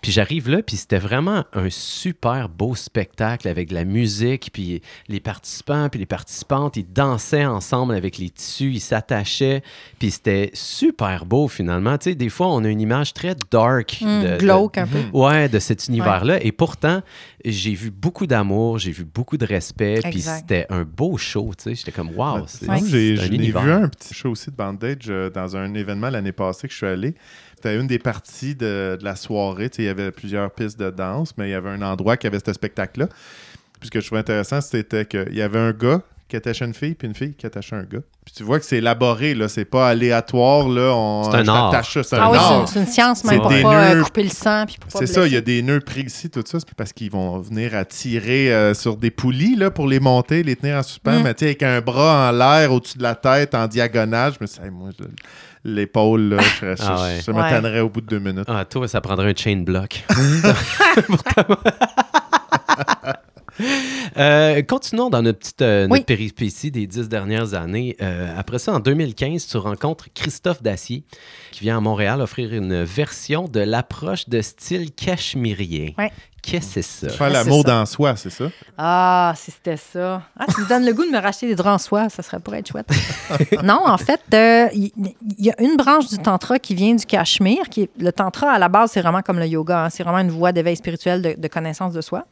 [0.04, 4.82] Puis j'arrive là, puis c'était vraiment un super beau spectacle avec de la musique, puis
[5.08, 9.62] les participants, puis les participantes, ils dansaient ensemble avec les tissus, ils s'attachaient,
[9.98, 11.96] puis c'était super beau finalement.
[11.96, 13.96] Tu sais, des fois, on a une image très dark.
[14.02, 14.98] hum, de- de- glauque un peu.
[15.14, 16.44] Ouais, de cet univers-là.
[16.44, 17.00] Et pourtant,
[17.42, 21.64] j'ai vu beaucoup d'amour, j'ai vu beaucoup de respect, puis c'était un beau show, tu
[21.64, 21.74] sais.
[21.76, 22.74] J'étais comme, wow, Ouais, c'est sinon,
[23.16, 23.46] j'ai vu
[23.84, 26.86] un petit show aussi de bandage euh, dans un événement l'année passée que je suis
[26.86, 27.14] allé.
[27.56, 29.70] C'était une des parties de, de la soirée.
[29.70, 32.16] Tu sais, Il y avait plusieurs pistes de danse, mais il y avait un endroit
[32.16, 33.06] qui avait ce spectacle-là.
[33.80, 36.72] Puis ce que je trouvais intéressant, c'était qu'il y avait un gars qui attachait une
[36.74, 38.00] fille, puis une fille qui attachait un gars.
[38.24, 39.46] Puis tu vois que c'est élaboré, là.
[39.46, 40.94] C'est pas aléatoire, là.
[40.94, 42.68] On, C'est un ça, c'est Ah un oui, c'est une- art.
[42.68, 44.02] c'est une science même C'est pour des pas euh, nœuds.
[44.04, 46.42] couper le sang puis pour pas C'est ça, il y a des nœuds précis, tout
[46.46, 50.00] ça, c'est parce qu'ils vont venir à tirer euh, sur des poulies là, pour les
[50.00, 51.22] monter, les tenir en suspens, Mm.
[51.24, 54.32] mais tu sais, avec un bras en l'air au-dessus de la tête, en diagonale.
[54.32, 55.04] Je me suis dit, Hey, moi, je-
[55.64, 57.20] l'épaule, là, je, Ah ouais.
[57.24, 57.80] je me Ouais.
[57.80, 58.44] au bout de deux minutes.
[58.48, 60.04] Ah, toi, ça prendrait un chain block.
[64.16, 66.04] Euh, continuons dans notre petite euh, notre Oui.
[66.04, 67.96] péripétie des dix dernières années.
[68.00, 71.02] Euh, après ça, en 2015, tu rencontres Christophe Dacier,
[71.50, 75.90] qui vient à Montréal offrir une version de l'approche de style cachemирien.
[75.98, 76.12] Ouais.
[76.42, 77.08] Qu'est-ce que c'est ça?
[77.08, 77.68] Faire c'est l'amour ça.
[77.68, 78.44] dans soi, c'est ça?
[78.78, 80.22] Ah, si c'était ça.
[80.38, 82.38] Ah, tu me donnes le goût de me racheter des draps en soie, ça serait
[82.38, 82.88] pour être chouette.
[83.64, 84.92] non, en fait, euh, il
[85.38, 87.68] y, a une branche du tantra qui vient du cachemire.
[87.70, 89.86] Qui est- le tantra, à la base, c'est vraiment comme le yoga.
[89.86, 89.90] hein.
[89.90, 92.26] C'est vraiment une voie d'éveil spirituel, de, de connaissance de soi.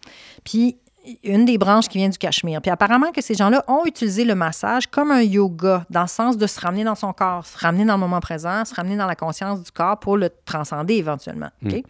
[0.45, 0.77] Puis,
[1.25, 2.61] une des branches qui vient du cachemire.
[2.61, 6.37] Puis apparemment que ces gens-là ont utilisé le massage comme un yoga, dans le sens
[6.37, 9.07] de se ramener dans son corps, se ramener dans le moment présent, se ramener dans
[9.07, 11.51] la conscience du corps pour le transcender éventuellement.
[11.65, 11.83] OK?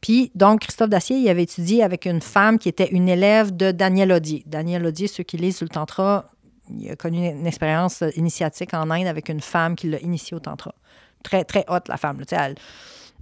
[0.00, 3.72] Puis, donc, Christophe Dacier, il avait étudié avec une femme qui était une élève de
[3.72, 4.42] Daniel Odier.
[4.46, 6.30] Daniel Odier, ceux qui lisent sur le Tantra,
[6.70, 10.36] il a connu une, une expérience initiatique en Inde avec une femme qui l'a initié
[10.36, 10.74] au Tantra.
[11.22, 12.18] Très, très haute, la femme.
[12.30, 12.48] là.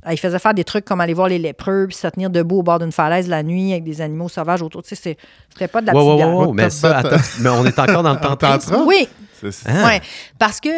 [0.05, 2.59] Elle, il faisait faire des trucs comme aller voir les lépreux, puis se tenir debout
[2.59, 4.83] au bord d'une falaise la nuit avec des animaux sauvages autour.
[4.83, 5.17] Tu sais, c'est-
[5.53, 6.29] c'était pas de la Wow, petite wow, bière.
[6.29, 8.59] wow, wow, mais ça, the- attends, mais on est encore dans le tantra?
[8.59, 8.83] tantra?
[8.85, 9.09] Oui,
[9.41, 9.71] C'est ça.
[9.71, 9.87] Hein?
[9.87, 10.01] Ouais,
[10.39, 10.69] parce que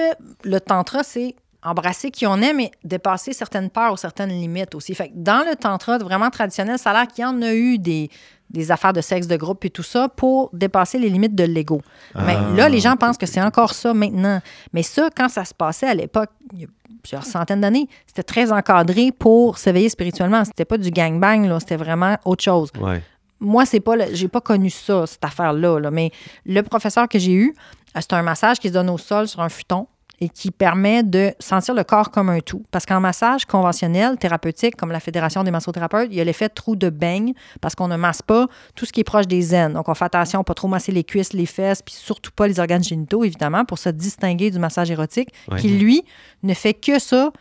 [0.44, 4.94] le tantra, c'est embrasser qui on est, mais dépasser certaines peurs ou certaines limites aussi.
[4.96, 7.78] Fait que dans le tantra vraiment traditionnel, ça a l'air qu'il y en a eu
[7.78, 8.10] des,
[8.50, 11.80] des affaires de sexe de groupe et tout ça pour dépasser les limites de l'ego.
[12.16, 14.40] Mais Ah, là, les gens pensent que c'est encore ça maintenant.
[14.72, 16.66] Mais ça, quand ça se passait à l'époque, il y a
[17.02, 20.44] plusieurs centaines d'années, c'était très encadré pour s'éveiller spirituellement.
[20.44, 22.70] C'était pas du gangbang, là, c'était vraiment autre chose.
[22.80, 23.02] Ouais.
[23.40, 26.10] moi, c'est pas, le- j'ai pas connu ça, cette affaire-là, là, mais
[26.46, 27.54] le professeur que j'ai eu,
[27.96, 29.86] euh, c'est un massage qui se donne au sol sur un futon
[30.24, 32.62] et qui permet de sentir le corps comme un tout.
[32.70, 36.76] Parce qu'en massage conventionnel, thérapeutique, comme la Fédération des massothérapeutes, il y a l'effet trou
[36.76, 38.46] de beigne parce qu'on ne masse pas
[38.76, 39.72] tout ce qui est proche des aines.
[39.72, 42.60] Donc, on fait attention, pas trop masser les cuisses, les fesses, puis surtout pas les
[42.60, 45.58] organes génitaux, évidemment, pour se distinguer du massage érotique, Ouais.
[45.58, 46.04] qui, lui,
[46.44, 47.32] ne fait que ça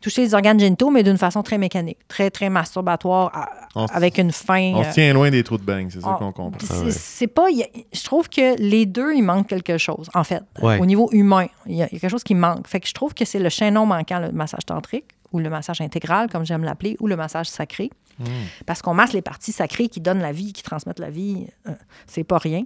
[0.00, 3.90] toucher les organes génitaux, mais d'une façon très mécanique, très, très masturbatoire, à- On s-
[3.94, 4.72] avec une fin.
[4.74, 6.58] On euh, se tient loin des trous de bain, c'est ça on- qu'on comprend.
[6.90, 7.50] c'est- Ah pas.
[7.50, 10.42] y a- je trouve que les deux, il manque quelque chose, en fait.
[10.62, 10.78] Ouais.
[10.80, 12.66] Au niveau humain, il y, a il y a quelque chose qui manque.
[12.68, 15.80] Fait que je trouve que c'est le chaînon manquant, le massage tantrique, ou le massage
[15.80, 17.90] intégral, comme j'aime l'appeler, ou le massage sacré.
[18.18, 18.24] Hmm.
[18.66, 21.46] Parce qu'on masse les parties sacrées qui donnent la vie, qui transmettent la vie.
[21.68, 21.72] euh,
[22.06, 22.62] c'est pas rien.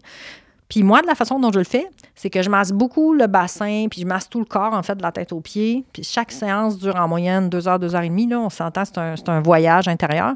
[0.72, 3.26] Puis moi, de la façon dont je le fais, c'est que je masse beaucoup le
[3.26, 5.84] bassin, puis je masse tout le corps, en fait, de la tête aux pieds.
[5.92, 8.26] Puis chaque séance dure en moyenne deux heures, deux heures et demie.
[8.26, 10.32] Là, on s'entend, c'est un, c'est un voyage intérieur.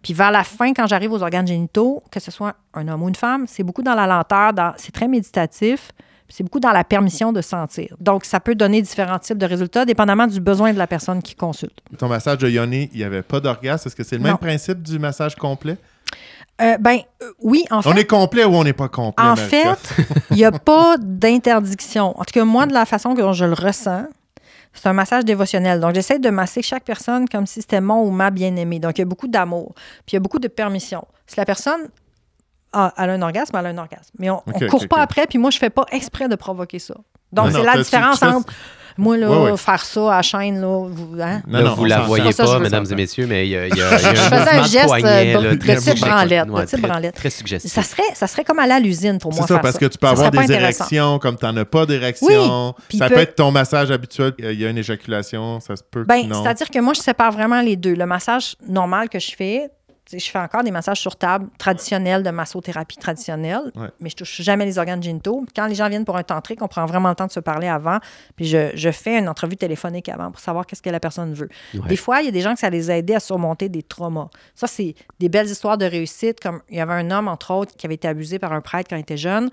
[0.00, 3.08] Puis vers la fin, quand j'arrive aux organes génitaux, que ce soit un homme ou
[3.08, 5.90] une femme, c'est beaucoup dans la lenteur, dans- c'est très méditatif,
[6.28, 7.96] puis c'est beaucoup dans la permission de sentir.
[7.98, 11.34] Donc, ça peut donner différents types de résultats, dépendamment du besoin de la personne qui
[11.34, 11.76] consulte.
[11.98, 13.88] Ton massage de Yoni, il n'y avait pas d'orgasme?
[13.88, 15.76] Est-ce que c'est le même principe du massage complet?
[16.60, 17.88] Euh, ben, euh, oui, en fait.
[17.88, 19.24] On est complet ou on n'est pas complet?
[19.24, 19.94] En fait,
[20.30, 22.18] il n'y a pas d'interdiction.
[22.20, 24.04] En tout cas, moi, de la façon que je le ressens,
[24.74, 25.80] c'est un massage dévotionnel.
[25.80, 28.78] Donc, j'essaie de masser chaque personne comme si c'était mon ou ma bien-aimée.
[28.78, 29.72] Donc, il y a beaucoup d'amour.
[30.04, 31.06] Puis, il y a beaucoup de permission.
[31.26, 31.88] Si la personne
[32.72, 34.10] a, a un orgasme, elle a un orgasme.
[34.18, 36.78] Mais on ne court pas après, puis moi, je ne fais pas exprès de provoquer
[36.78, 36.94] ça.
[37.32, 38.52] Donc, c'est la tu- tu- différence fais- entre
[39.00, 41.42] moi, là, faire ça à la chaîne, là, vous, hein?
[41.46, 43.72] Non, Là, non, vous la voyez pas, mesdames et messieurs, mais il y a, y
[43.72, 45.76] a- y a un Je faisais mouvement un de geste, poignet, euh, là, de très
[45.76, 47.14] type de Ouais, type très- branlette.
[47.14, 47.72] Très suggestif.
[47.72, 49.42] Ça serait, ça serait comme aller à l'usine pour moi.
[49.42, 51.64] C'est ça, faire parce que tu peux Ça avoir des érections comme tu n'en as
[51.64, 52.68] pas d'érection.
[52.68, 55.76] Oui, puis ça peut- peut être ton massage habituel, il y a une éjaculation, ça
[55.76, 57.94] se peut Ben, c'est-à-dire que moi, je sépare vraiment les deux.
[57.94, 59.68] Le massage normal que je fais,
[60.12, 63.88] je fais encore des massages sur table traditionnels de massothérapie traditionnelle, Ouais.
[64.00, 65.44] mais je touche jamais les organes génitaux.
[65.54, 67.68] Quand les gens viennent pour un tantrique, on prend vraiment le temps de se parler
[67.68, 67.98] avant,
[68.36, 71.48] puis je, je fais une entrevue téléphonique avant pour savoir qu'est-ce que la personne veut.
[71.74, 71.88] Ouais.
[71.88, 73.82] Des fois, il y a des gens que ça les a aidés à surmonter des
[73.82, 74.28] traumas.
[74.54, 77.76] Ça, c'est des belles histoires de réussite, comme il y avait un homme, entre autres,
[77.76, 79.50] qui avait été abusé par un prêtre quand il était jeune.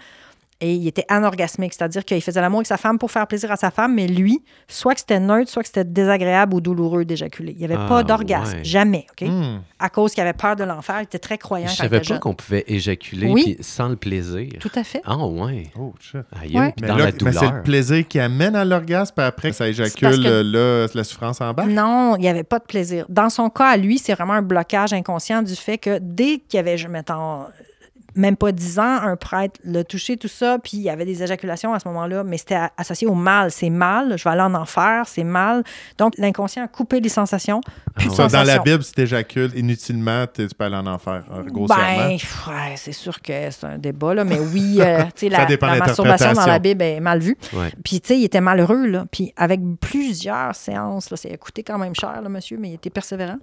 [0.59, 3.57] Et il était anorgasmique, c'est-à-dire qu'il faisait l'amour avec sa femme pour faire plaisir à
[3.57, 7.51] sa femme, mais lui, soit que c'était neutre, soit que c'était désagréable ou douloureux d'éjaculer.
[7.51, 8.63] Il n'y avait Ah, pas d'orgasme, ouais.
[8.63, 9.27] jamais, OK?
[9.29, 9.59] Hmm.
[9.77, 12.19] À cause qu'il avait peur de l'enfer, il était très croyant Je savais pas jeune.
[12.19, 13.55] qu'on pouvait éjaculer Oui.
[13.61, 14.49] sans le plaisir.
[14.59, 15.01] Tout à fait.
[15.05, 15.67] Ah ouais.
[15.79, 16.21] Oh, shit.
[16.41, 16.73] Aïe, Ouais.
[16.81, 17.33] Mais dans là, la mais douleur.
[17.35, 21.03] c'est le plaisir qui amène à l'orgasme, puis après, ça éjacule, parce que- là, la
[21.03, 21.65] souffrance en bas?
[21.67, 23.05] Non, il n'y avait pas de plaisir.
[23.09, 26.57] Dans son cas, à lui, c'est vraiment un blocage inconscient du fait que dès qu'il
[26.57, 27.41] y avait, je mettons,
[28.17, 31.23] même pas 10 ans, un prêtre l'a touché, tout ça, puis il y avait des
[31.23, 33.51] éjaculations à ce moment-là, mais c'était associé au mal.
[33.51, 35.63] C'est mal, je vais aller en enfer, c'est mal.
[35.97, 37.61] Donc, l'inconscient a coupé les sensations,
[37.95, 38.59] plus de Ça, dans la.
[38.59, 42.07] Bible, si tu éjacules inutilement, tu peux aller en enfer, euh, grossièrement.
[42.07, 45.45] Ben, ouais, c'est sûr que c'est un débat, là, mais oui, euh, tu sais, Ça
[45.47, 47.37] la, la masturbation dans la Bible est mal vue.
[47.53, 47.71] Ouais.
[47.83, 49.05] Puis, tu sais, il était malheureux, là.
[49.11, 52.73] Puis, avec plusieurs séances, là, ça a coûté quand même cher, là, monsieur, mais il
[52.75, 53.37] était persévérant.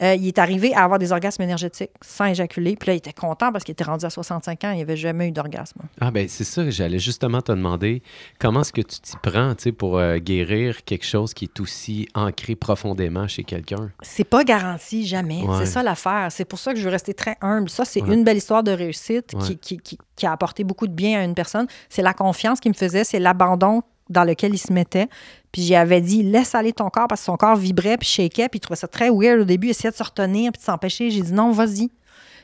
[0.00, 2.76] Euh, il est arrivé à avoir des orgasmes énergétiques sans éjaculer.
[2.76, 5.28] Puis là, il était content parce qu'il était rendu à 65 ans, il n'avait jamais
[5.28, 5.80] eu d'orgasme.
[6.00, 8.02] Ah ben c'est ça, j'allais justement te demander
[8.38, 11.60] comment est-ce que tu t'y prends, tu sais, pour euh, guérir quelque chose qui est
[11.60, 13.90] aussi ancré profondément chez quelqu'un?
[14.02, 15.42] C'est pas garanti, jamais.
[15.42, 15.56] Ouais.
[15.60, 16.28] C'est ça l'affaire.
[16.30, 17.68] C'est pour ça que je veux rester très humble.
[17.70, 18.14] Ça, c'est Ouais.
[18.14, 19.40] une belle histoire de réussite Ouais.
[19.42, 21.66] qui, qui- qui- qui a apporté beaucoup de bien à une personne.
[21.88, 25.08] C'est la confiance qu'il me faisait, c'est l'abandon dans lequel il se mettait.
[25.52, 28.48] Puis j'y avais dit, laisse aller ton corps parce que son corps vibrait puis shakeait.
[28.48, 31.10] Puis il trouvait ça très weird au début, essayait de se retenir puis de s'empêcher.
[31.10, 31.90] J'ai dit, non, vas-y.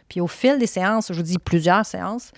[0.08, 2.32] Puis au fil des séances, je vous dis plusieurs séances,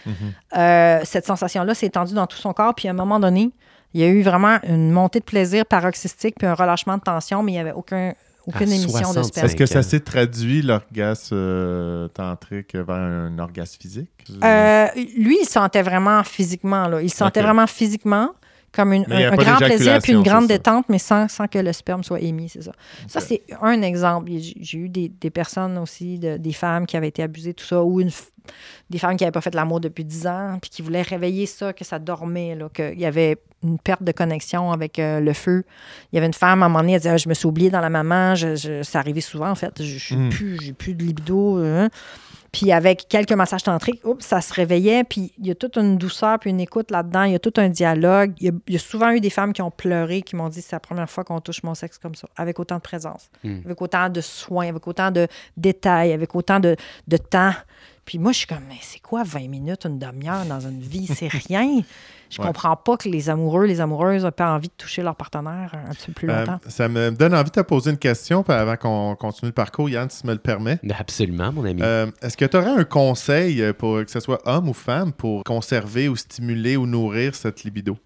[0.57, 2.75] euh, cette sensation-là s'est étendue dans tout son corps.
[2.75, 3.51] Puis à un moment donné,
[3.95, 7.43] il y a eu vraiment une montée de plaisir paroxystique puis un relâchement de tension,
[7.43, 8.15] mais il n'y avait aucun,
[8.47, 9.25] aucune À émission de 65.
[9.25, 9.47] sperme.
[9.47, 14.11] Est-ce que ça s'est traduit, l'orgasme euh, tantrique, vers un orgasme physique?
[14.45, 16.87] Euh, lui, il sentait vraiment physiquement.
[16.89, 17.03] Là.
[17.03, 18.31] Il sentait vraiment physiquement
[18.73, 22.05] comme une- un, grand plaisir puis une grande détente, mais sans, sans que le sperme
[22.05, 22.73] soit émis, c'est ça.
[23.09, 24.31] Ça, c'est un exemple.
[24.61, 27.83] J'ai eu des, des personnes aussi, de- des femmes qui avaient été abusées, tout ça,
[27.83, 28.11] ou une,
[28.89, 31.73] des femmes qui n'avaient pas fait l'amour depuis 10 ans, puis qui voulaient réveiller ça,
[31.73, 35.65] que ça dormait, qu'il y avait une perte de connexion avec euh, le feu.
[36.13, 37.47] Il y avait une femme, à un moment donné, elle disait Ah, Je me suis
[37.47, 38.35] oubliée dans la maman.
[38.35, 39.83] Je, je- ça arrivait souvent, en fait.
[39.83, 40.29] Je, suis Mm.
[40.31, 41.59] plus, j'ai plus de libido.
[41.59, 41.91] hein.
[42.53, 45.05] Puis avec quelques massages tantriques, oups, ça se réveillait.
[45.05, 47.23] Puis il y a toute une douceur, puis une écoute là-dedans.
[47.25, 48.33] Il y a tout un dialogue.
[48.41, 50.49] Il y a, il y a souvent eu des femmes qui ont pleuré, qui m'ont
[50.49, 53.31] dit c'est la première fois qu'on touche mon sexe comme ça, avec autant de présence,
[53.45, 53.61] Mm.
[53.65, 56.77] avec autant de soins, avec autant de détails, avec autant de,
[57.09, 57.53] de temps.
[58.05, 61.07] Puis moi, je suis comme, mais c'est quoi 20 minutes, une demi-heure dans une vie?
[61.07, 61.83] C'est rien.
[62.29, 62.47] Je Ouais.
[62.47, 65.93] comprends pas que les amoureux, les amoureuses n'ont pas envie de toucher leur partenaire un
[65.93, 66.61] petit peu plus Euh, longtemps.
[66.69, 70.09] ça me donne envie de te poser une question avant qu'on continue le parcours, Yann,
[70.11, 70.79] si tu me le permets.
[70.85, 71.83] Ben, Absolument, mon ami.
[71.83, 75.43] Euh, Est-ce que tu aurais un conseil pour que ce soit homme ou femme pour
[75.43, 77.97] conserver ou stimuler ou nourrir cette libido?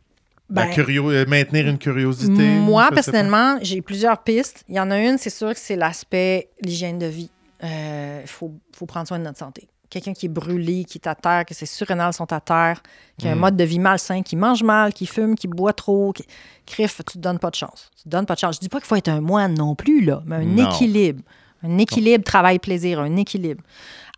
[0.48, 2.46] Ben, euh, maintenir une curiosité?
[2.46, 4.64] Moi, personnellement, j'ai plusieurs pistes.
[4.68, 7.30] Il y en a une, c'est sûr que c'est l'aspect l'hygiène de vie.
[7.62, 9.68] Il faut, faut prendre soin de notre santé.
[9.94, 12.82] Quelqu'un qui est brûlé, qui est à terre, que ses surrénales sont à terre,
[13.16, 16.12] qui a un mode de vie malsain, qui mange mal, qui fume, qui boit trop,
[16.12, 16.24] qui...
[16.66, 17.90] Criff, tu te donnes pas de chance.
[17.96, 18.56] Tu te donnes pas de chance.
[18.56, 20.68] Je dis pas qu'il faut être un moine non plus, là, mais un Non.
[20.70, 21.22] équilibre.
[21.62, 23.62] Un équilibre travail-plaisir, un équilibre.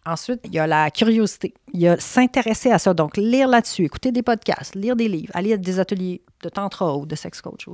[0.06, 1.52] Ensuite, il y a la curiosité.
[1.74, 2.94] Il y a s'intéresser à ça.
[2.94, 6.96] Donc, lire là-dessus, écouter des podcasts, lire des livres, aller à des ateliers de tantra
[6.96, 7.66] ou de sex coach.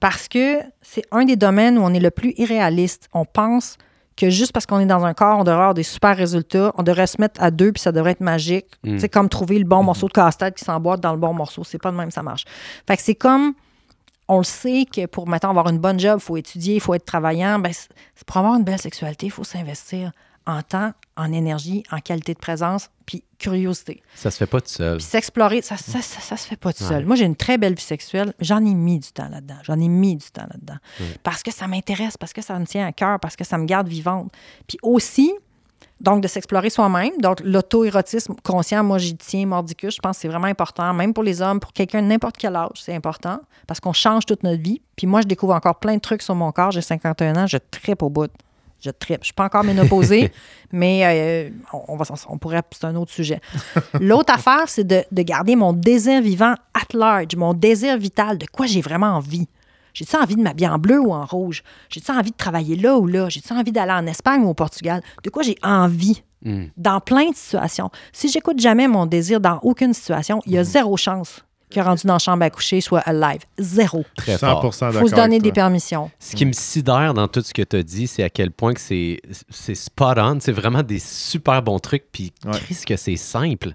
[0.00, 3.08] Parce que c'est un des domaines où on est le plus irréaliste.
[3.12, 3.78] On pense
[4.16, 6.72] que juste parce qu'on est dans un corps, on devrait avoir des super résultats.
[6.76, 8.66] On devrait se mettre à deux, puis ça devrait être magique.
[8.98, 11.64] C'est comme trouver le bon morceau de casse-tête qui s'emboîte dans le bon morceau.
[11.64, 12.44] C'est pas de même que ça marche.
[12.86, 13.54] Fait que c'est comme
[14.28, 16.94] on le sait que pour maintenant avoir une bonne job, il faut étudier, il faut
[16.94, 17.58] être travaillant.
[17.58, 17.72] Ben,
[18.26, 20.12] pour avoir une belle sexualité, il faut s'investir
[20.46, 24.02] en temps, en énergie, en qualité de présence, puis curiosité.
[24.14, 24.96] Ça se fait pas tout seul.
[24.96, 26.98] Puis s'explorer, ça, ça, ça, ça se fait pas tout seul.
[26.98, 27.04] Ouais.
[27.04, 28.34] Moi, j'ai une très belle vie sexuelle.
[28.40, 29.58] J'en ai mis du temps là-dedans.
[29.62, 30.78] J'en ai mis du temps là-dedans.
[31.22, 33.66] Parce que ça m'intéresse, parce que ça me tient à cœur, parce que ça me
[33.66, 34.32] garde vivante.
[34.66, 35.32] Puis aussi,
[36.00, 37.12] donc, de s'explorer soi-même.
[37.20, 39.94] Donc, l'auto-érotisme conscient, moi, j'y tiens mordicus.
[39.94, 42.56] Je pense que c'est vraiment important, même pour les hommes, pour quelqu'un de n'importe quel
[42.56, 44.80] âge, c'est important parce qu'on change toute notre vie.
[44.96, 46.70] Puis moi, je découvre encore plein de trucs sur mon corps.
[46.70, 48.30] J'ai 51 ans, je tripe au bout.
[48.80, 49.20] Je tripe.
[49.20, 50.32] Je suis pas encore ménopausée,
[50.72, 51.50] mais euh,
[51.88, 53.40] on, va, on pourrait, c'est un autre sujet.
[54.00, 58.46] L'autre affaire, c'est de, de garder mon désir vivant at large, mon désir vital, de
[58.46, 59.48] quoi j'ai vraiment envie.
[59.92, 61.62] J'ai-tu envie de m'habiller en bleu ou en rouge?
[61.88, 63.28] J'ai-tu envie de travailler là ou là?
[63.28, 65.02] J'ai-tu envie d'aller en Espagne ou au Portugal?
[65.24, 66.22] De quoi j'ai envie?
[66.42, 66.66] Hmm.
[66.76, 67.90] Dans plein de situations.
[68.12, 72.02] Si j'écoute jamais mon désir dans aucune situation, il y a zéro chance que rendu
[72.06, 73.40] dans la chambre à coucher soit alive.
[73.58, 74.04] Zéro.
[74.16, 74.62] Très fort.
[74.64, 75.00] 100% Il d'accord.
[75.00, 76.10] faut se donner des permissions.
[76.18, 78.74] Ce qui me sidère dans tout ce que tu as dit, c'est à quel point
[78.74, 80.38] que c'est c'est spot on.
[80.40, 82.04] C'est vraiment des super bons trucs.
[82.12, 82.58] Puis, Ouais.
[82.58, 83.68] Chris, que c'est simple.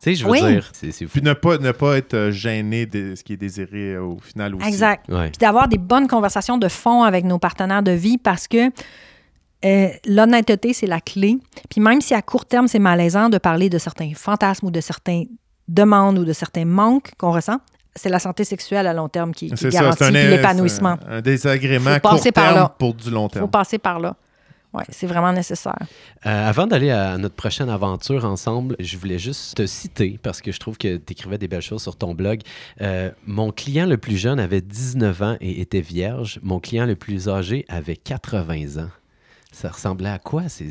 [0.00, 0.40] Tu sais, je veux Oui.
[0.40, 1.12] dire, c'est c'est fou.
[1.14, 4.18] Puis ne pas, ne pas être euh, gêné de ce qui est désiré euh, au
[4.20, 4.68] final aussi.
[4.68, 5.08] Exact.
[5.08, 5.30] Ouais.
[5.30, 8.70] Puis d'avoir des bonnes conversations de fond avec nos partenaires de vie parce que
[9.64, 11.38] euh, l'honnêteté, c'est la clé.
[11.68, 14.80] Puis même si à court terme, c'est malaisant de parler de certains fantasmes ou de
[14.80, 15.26] certaines
[15.68, 17.58] demandes ou de certains manques qu'on ressent,
[17.94, 20.96] c'est la santé sexuelle à long terme qui, qui garantit l'épanouissement.
[21.08, 22.74] un, un désagrément Faut court passer par terme là.
[22.78, 23.44] pour du long Il terme.
[23.44, 24.14] faut passer par là.
[24.74, 25.78] Oui, c'est vraiment nécessaire.
[26.26, 30.52] Euh, avant d'aller à notre prochaine aventure ensemble, je voulais juste te citer parce que
[30.52, 32.40] je trouve que tu écrivais des belles choses sur ton blog.
[32.82, 36.38] Euh, mon client le plus jeune avait 19 ans et était vierge.
[36.42, 38.88] Mon client le plus âgé avait 80 ans.
[39.60, 40.44] Ça ressemblait à quoi?
[40.48, 40.66] C'est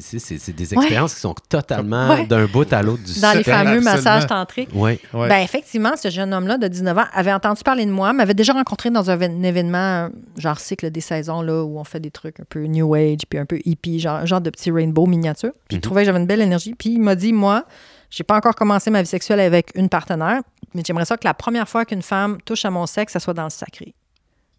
[0.53, 2.25] des expériences qui sont totalement Ouais.
[2.25, 3.91] d'un bout à l'autre du Dans les fameux absolument.
[3.95, 4.69] massages tantriques.
[4.73, 4.97] Oui.
[5.13, 5.27] Ouais.
[5.27, 8.53] Ben effectivement, ce jeune homme-là de 19 ans avait entendu parler de moi, m'avait déjà
[8.53, 12.11] rencontré dans un, vé- un événement genre cycle des saisons là où on fait des
[12.11, 15.51] trucs un peu new age puis un peu hippie, genre, genre de petit rainbow miniature.
[15.67, 17.65] Puis il trouvait que j'avais une belle énergie, puis il m'a dit moi,
[18.09, 20.41] j'ai pas encore commencé ma vie sexuelle avec une partenaire,
[20.73, 23.33] mais j'aimerais ça que la première fois qu'une femme touche à mon sexe, ça soit
[23.33, 23.93] dans le sacré.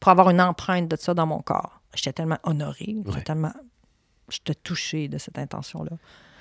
[0.01, 1.81] Pour avoir une empreinte de ça dans mon corps.
[1.95, 3.49] J'étais tellement honorée, j'étais Ouais.
[4.29, 5.97] Tellement j'étais touchée de cette intention-là.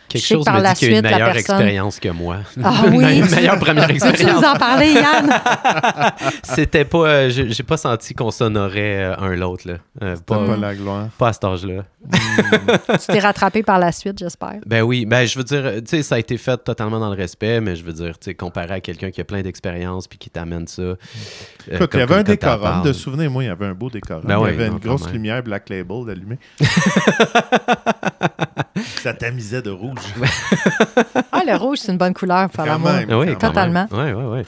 [0.09, 1.33] Quelque Je sais que chose par me la dit qu'il y a une la meilleure
[1.33, 2.37] personne- expérience que moi.
[2.63, 3.21] Ah une oui?
[3.21, 4.41] me- meilleure première Veux-tu expérience.
[4.41, 5.29] nous en parler, Yann?
[6.43, 6.97] C'était pas.
[6.99, 9.73] euh, j'ai j'ai pas senti qu'on s'honorait euh, un l'autre, là.
[10.01, 11.07] Euh, pas, pas la gloire.
[11.17, 11.83] pas à cet âge-là.
[12.99, 14.55] tu t'es rattrapé par la suite, j'espère.
[14.65, 17.15] Ben oui, ben je veux dire, tu sais, ça a été fait totalement dans le
[17.17, 20.17] respect, mais je veux dire, tu sais, comparé à quelqu'un qui a plein d'expérience puis
[20.17, 20.81] qui t'amène ça.
[20.83, 20.95] euh,
[21.69, 22.81] Écoute, il y avait un décorum.
[22.83, 24.23] De souvenir, moi, il y avait un beau décorum.
[24.25, 25.13] Ben il y avait une grosse même.
[25.13, 26.39] lumière Black Label allumée.
[29.01, 29.99] ça tamisait de rouge.
[31.31, 32.91] Ah, le rouge, c'est une bonne couleur pour l'amour.
[33.19, 33.85] oui, Totalement.
[33.91, 34.39] Oui, oui, oui.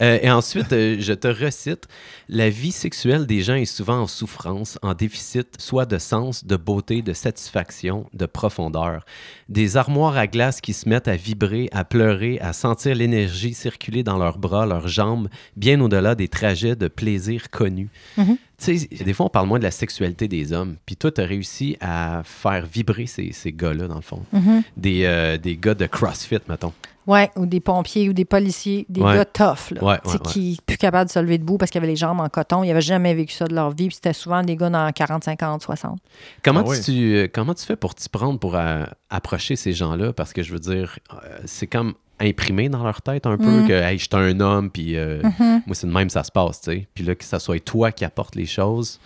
[0.00, 1.86] Euh, et ensuite, euh, je te recite
[2.28, 6.56] La vie sexuelle des gens est souvent en souffrance, en déficit, soit de sens, de
[6.56, 9.04] beauté, de satisfaction, de profondeur.
[9.48, 14.02] Des armoires à glace qui se mettent à vibrer, à pleurer, à sentir l'énergie circuler
[14.02, 17.90] dans leurs bras, leurs jambes, bien au-delà des trajets de plaisir connus.
[18.16, 18.36] Mhm.
[18.62, 20.76] Sais, des fois, on parle moins de la sexualité des hommes.
[20.86, 24.22] Puis toi, tu as réussi à faire vibrer ces, ces gars-là, dans le fond.
[24.32, 24.62] Mhm.
[24.76, 26.72] Des, euh, des gars de CrossFit, mettons.
[27.04, 29.14] Ouais, ou des pompiers ou des policiers, des Ouais.
[29.16, 31.68] gars tough, là, Ouais, tu sais, ouais, qui plus capables de se lever debout parce
[31.72, 32.62] qu'ils avaient les jambes en coton.
[32.62, 33.88] Ils n'avaient jamais vécu ça de leur vie.
[33.88, 35.98] Puis c'était souvent des gars dans 40, 50, 60.
[36.44, 36.80] Comment, Ah oui.
[36.80, 40.12] tu, euh, comment tu fais pour t'y prendre pour euh, approcher ces gens-là?
[40.12, 43.68] Parce que je veux dire, euh, c'est comme imprimé dans leur tête un peu Mhm.
[43.68, 45.62] que hey, je suis un homme, puis euh, Mhm.
[45.66, 46.88] moi, c'est de même ça se passe, tu sais.
[46.94, 49.00] Puis là, que ça soit toi qui apporte les choses.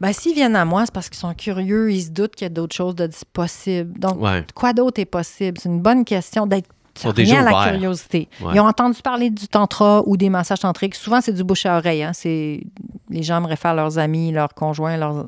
[0.00, 2.50] Ben, s'ils viennent à moi, c'est parce qu'ils sont curieux, ils se doutent qu'il y
[2.50, 3.98] a d'autres choses de possibles.
[3.98, 4.44] Donc, Ouais.
[4.54, 5.58] quoi d'autre est possible?
[5.60, 7.72] C'est une bonne question d'être sont rien déjà à la ouverts.
[7.74, 8.28] curiosité.
[8.40, 8.52] Ouais.
[8.54, 10.94] Ils ont entendu parler du tantra ou des massages tantriques.
[10.96, 12.02] Souvent, c'est du bouche à oreille.
[12.02, 12.12] hein.
[12.14, 12.62] C'est
[13.10, 15.26] les gens me réfèrent leurs amis, leurs conjoints, leurs.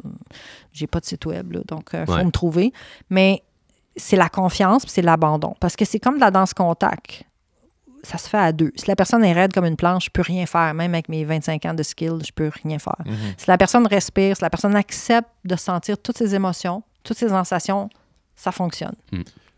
[0.72, 2.24] J'ai pas de site web, là, donc il faut Ouais.
[2.24, 2.72] me trouver.
[3.10, 3.42] Mais
[3.98, 7.24] c'est la confiance, puis c'est l'abandon, parce que c'est comme de la danse contact.
[8.04, 8.70] Ça se fait à deux.
[8.76, 10.72] Si la personne est raide comme une planche, je peux rien faire.
[10.72, 12.94] Même avec mes 25 ans de skill, je peux rien faire.
[13.04, 13.14] Mhm.
[13.36, 17.28] Si la personne respire, si la personne accepte de sentir toutes ses émotions, toutes ses
[17.28, 17.90] sensations,
[18.36, 18.94] ça fonctionne.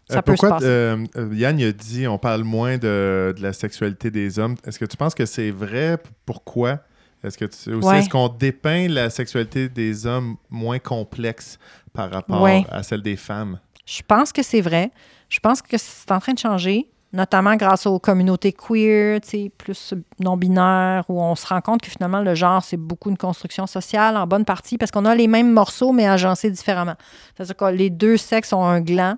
[0.09, 0.67] ça Euh, peut se pourquoi, passer.
[0.67, 4.57] euh, euh, Yann a dit on parle moins de, de la sexualité des hommes.
[4.67, 5.99] Est-ce que tu penses que c'est vrai?
[6.25, 6.79] Pourquoi?
[7.23, 7.99] Est-ce que tu, aussi, Ouais.
[7.99, 11.59] est-ce qu'on dépeint la sexualité des hommes moins complexe
[11.93, 12.65] par rapport Ouais.
[12.71, 13.61] à celle des femmes?
[13.91, 14.93] Je pense que c'est vrai.
[15.29, 19.19] Je pense que c'est en train de changer, notamment grâce aux communautés queer,
[19.59, 23.67] plus non-binaires, où on se rend compte que finalement, le genre, c'est beaucoup une construction
[23.67, 26.95] sociale en bonne partie, parce qu'on a les mêmes morceaux, mais agencés différemment.
[27.35, 29.17] C'est-à-dire que les deux sexes ont un gland.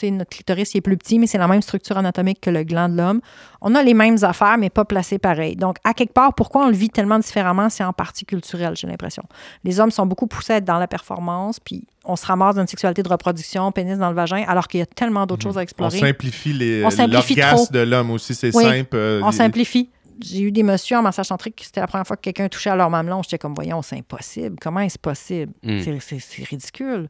[0.00, 2.48] Tu sais, notre clitoris il est plus petit, mais c'est la même structure anatomique que
[2.48, 3.20] le gland de l'homme.
[3.60, 5.56] On a les mêmes affaires, mais pas placées pareil.
[5.56, 8.86] Donc, à quelque part, pourquoi on le vit tellement différemment, c'est en partie culturel, j'ai
[8.86, 9.22] l'impression.
[9.62, 12.62] Les hommes sont beaucoup poussés à être dans la performance, puis on se ramasse dans
[12.62, 15.58] une sexualité de reproduction, pénis dans le vagin, alors qu'il y a tellement d'autres choses
[15.58, 15.98] à On explorer.
[15.98, 17.72] simplifie les- On simplifie l'orgasme trop.
[17.74, 18.34] de l'homme aussi.
[18.34, 18.96] C'est Oui, simple.
[18.96, 19.90] euh, On il- simplifie.
[20.22, 22.76] J'ai eu des messieurs en massage centrique, c'était la première fois que quelqu'un touchait à
[22.76, 23.22] leur mamelon.
[23.22, 24.56] J'étais comme, voyons, c'est impossible.
[24.60, 25.52] Comment est-ce possible?
[25.62, 25.80] Mm.
[25.80, 27.08] C'est ridicule.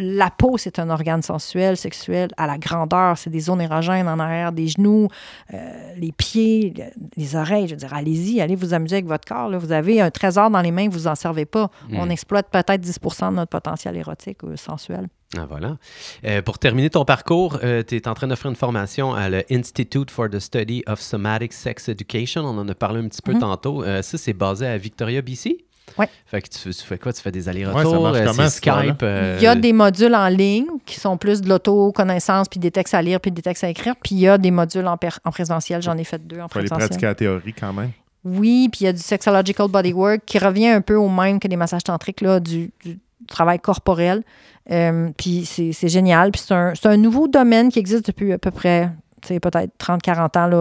[0.00, 3.18] La peau, c'est un organe sensuel, sexuel, à la grandeur.
[3.18, 5.08] C'est des zones érogènes en arrière des genoux,
[5.52, 6.84] euh, les pieds, le-
[7.16, 7.66] les oreilles.
[7.66, 9.48] Je veux dire, allez-y, allez vous amuser avec votre corps.
[9.48, 9.58] là.
[9.58, 11.70] Vous avez un trésor dans les mains, vous en servez pas.
[11.90, 11.96] Mm.
[11.98, 15.08] On exploite peut-être 10% de notre potentiel érotique ou sensuel.
[15.36, 15.76] Ah, voilà.
[16.24, 20.30] Euh, pour terminer ton parcours, tu es en train d'offrir une formation à l'Institute for
[20.30, 22.42] the Study of Somatic Sex Education.
[22.46, 23.40] On en a parlé un petit peu Mhm.
[23.40, 23.82] tantôt.
[23.84, 25.66] Euh, ça, c'est basé à Victoria, BC?
[25.98, 26.08] Ouais.
[26.26, 27.12] Fait que tu, tu fais quoi?
[27.12, 28.02] Tu fais des Ouais, ça allers-retours?
[28.02, 28.48] marche euh?
[28.48, 29.02] Skype?
[29.02, 32.70] euh, Il y a des modules en ligne qui sont plus de l'auto-connaissance, puis des
[32.70, 33.94] textes à lire, puis des textes à écrire.
[34.02, 35.82] Puis il y a des modules en, en présentiel.
[35.82, 36.88] J'en ai fait deux en faut aller présentiel.
[36.88, 37.90] pratiquer la théorie quand même.
[38.24, 41.48] Oui, puis il y a du sexological bodywork qui revient un peu au même que
[41.48, 44.22] des massages tantriques, là, du, du travail corporel.
[44.70, 46.30] Euh, puis c'est c'est génial.
[46.32, 48.90] Puis c'est un, c'est un nouveau domaine qui existe depuis à peu près,
[49.22, 50.56] tu sais, peut-être 30-40 ans, là,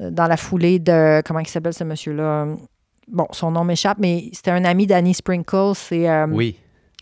[0.00, 2.46] euh, dans la foulée de, comment il s'appelle ce monsieur-là?
[3.12, 5.72] Bon, son nom m'échappe, mais c'était un ami d'Annie Sprinkle.
[5.74, 6.56] C'est, euh, Oui.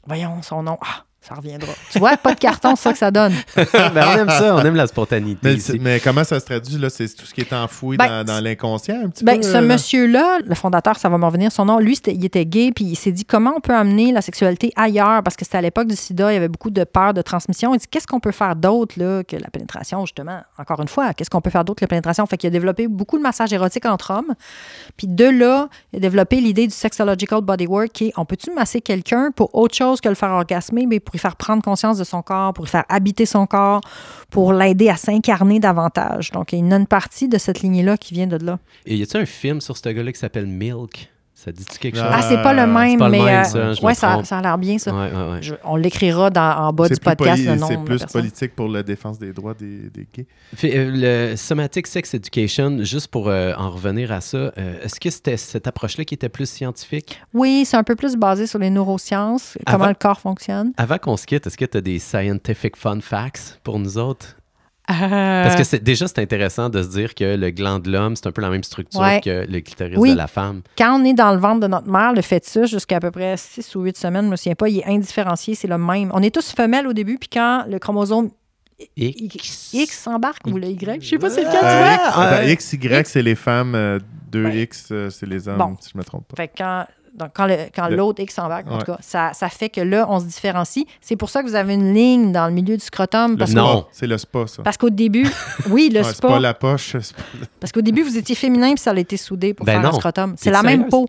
[0.06, 0.76] voyons, son nom.
[0.82, 1.72] Ah, ça reviendra.
[1.92, 3.34] Tu vois, pas de carton, c'est ça que ça donne.
[3.56, 5.38] Ben, on aime ça, on aime la spontanéité.
[5.42, 5.72] Mais, ici.
[5.72, 6.78] c'est- mais comment ça se traduit?
[6.78, 6.88] là?
[6.88, 9.42] C'est tout ce qui est enfoui Ben, dans, dans l'inconscient un petit Ben, peu?
[9.42, 12.72] ce euh, monsieur-là, le fondateur, ça va me revenir, son nom, lui, il était gay,
[12.74, 15.62] puis il s'est dit comment on peut amener la sexualité ailleurs, parce que c'était à
[15.62, 17.74] l'époque du sida, il y avait beaucoup de peur de transmission.
[17.74, 20.40] Il dit qu'est-ce qu'on peut faire d'autre là, que la pénétration, justement?
[20.58, 22.24] Encore une fois, qu'est-ce qu'on peut faire d'autre que la pénétration?
[22.26, 24.34] Fait qu'il a développé beaucoup de massages érotiques entre hommes.
[24.96, 28.80] Puis de là, il a développé l'idée du sexological bodywork, qui est on peut-tu masser
[28.80, 32.04] quelqu'un pour autre chose que le faire orgasmer, mais pour lui faire prendre conscience de
[32.04, 33.80] son corps, pour lui faire habiter son corps,
[34.30, 36.30] pour l'aider à s'incarner davantage.
[36.30, 38.58] Donc, il y a une partie de cette lignée-là qui vient de là.
[38.86, 41.10] Et y a-t-il un film sur ce gars-là qui s'appelle Milk?
[41.42, 42.04] Ça dit-tu quelque chose?
[42.06, 43.24] Ah, Ah, c'est pas le même, pas le mais.
[43.24, 44.92] même, euh, ça, je ouais, ça, ça a l'air bien, ça.
[44.92, 45.38] Ouais, ouais, ouais.
[45.40, 48.04] Je- on l'écrira dans- en bas du podcast, poli- le nom C'est de la plus
[48.12, 50.26] politique pour la défense des droits des, des gays.
[50.54, 55.00] Fait, euh, le Somatic Sex Education, juste pour euh, en revenir à ça, euh, est-ce
[55.00, 57.18] que c'était cette approche-là qui était plus scientifique?
[57.32, 60.72] Oui, c'est un peu plus basé sur les neurosciences, Avant- comment le corps fonctionne.
[60.76, 64.36] Avant qu'on se quitte, est-ce que tu as des scientific fun facts pour nous autres?
[64.98, 68.16] Parce Euh, que c'est, déjà, c'est intéressant de se dire que le gland de l'homme,
[68.16, 69.20] c'est un peu la même structure Ouais.
[69.20, 70.12] que le clitoris Oui.
[70.12, 70.62] de la femme.
[70.76, 73.36] Quand on est dans le ventre de notre mère, le fœtus, jusqu'à à peu près
[73.36, 76.10] 6 ou 8 semaines, je ne me souviens pas, il est indifférencié, c'est le même.
[76.14, 78.30] On est tous femelles au début, puis quand le chromosome
[78.96, 79.70] X.
[79.74, 81.92] X s'embarque, ou le Y, je sais pas c'est lequel, tu Euh, vois.
[81.94, 82.56] X- attends, ouais.
[82.56, 83.74] XY, c'est les femmes.
[83.74, 83.98] euh,
[84.32, 85.76] 2X, euh, c'est les hommes, Bon.
[85.80, 86.36] si je me trompe pas.
[86.36, 88.78] Fait que quand, donc quand, le- quand Le- l'autre X s'embarque, en Ouais.
[88.84, 90.84] tout cas, ça, ça fait que là, on se différencie.
[91.00, 93.32] C'est pour ça que vous avez une ligne dans le milieu du scrotum.
[93.32, 93.86] Le Parce, spa, Non.
[93.92, 94.62] C'est le spa, ça.
[94.62, 95.26] parce qu'au début,
[95.70, 96.96] oui, le Ouais, c'est spa, pas la poche.
[97.00, 97.22] c'est pas-
[97.60, 99.96] Parce qu'au début, vous étiez féminin puis ça a été soudé pour Ben faire non.
[99.96, 100.34] un scrotum.
[100.36, 101.08] C'est T'es la même peau.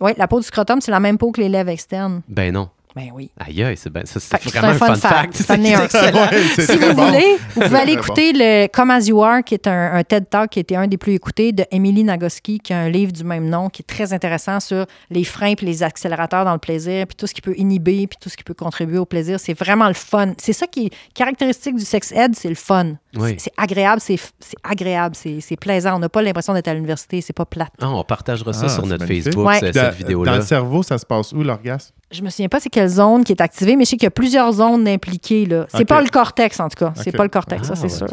[0.00, 2.22] Oui, la peau du scrotum, c'est la même peau que les lèvres externes.
[2.28, 2.68] Ben non.
[2.96, 3.30] Ben oui.
[3.38, 5.36] Aïe, aïe, c'est, ben, vraiment un fun, fact.
[5.36, 5.36] fact.
[5.36, 7.06] C'est Si vous bon.
[7.06, 10.28] voulez, vous pouvez aller écouter le Come As You Are, qui est un, un TED
[10.28, 13.12] Talk qui a été un des plus écoutés, de Emily Nagoski, qui a un livre
[13.12, 16.58] du même nom, qui est très intéressant sur les freins puis les accélérateurs dans le
[16.58, 19.38] plaisir, puis tout ce qui peut inhiber, puis tout ce qui peut contribuer au plaisir.
[19.38, 20.32] C'est vraiment le fun.
[20.38, 22.94] C'est ça qui est caractéristique du sex ed, c'est le fun.
[23.16, 23.34] Oui.
[23.38, 24.18] C'est- agréable, c'est
[24.62, 25.96] agréable, c'est plaisant.
[25.96, 27.72] On n'a pas l'impression d'être à l'université, c'est pas plate.
[27.80, 29.24] Ah, on partagera ça Ah, sur notre magnifique.
[29.24, 29.58] Facebook, Ouais.
[29.60, 30.36] cette Dans, dans vidéo-là.
[30.36, 31.92] le cerveau, ça se passe où, l'orgasme?
[32.12, 34.08] Je me souviens pas c'est quelle zone qui est activée, mais je sais qu'il y
[34.08, 35.46] a plusieurs zones impliquées.
[35.46, 35.66] là.
[35.74, 36.92] C'est pas le cortex, en tout cas.
[36.96, 37.88] C'est pas le cortex, ça, Ah, c'est ouais.
[37.88, 38.06] sûr.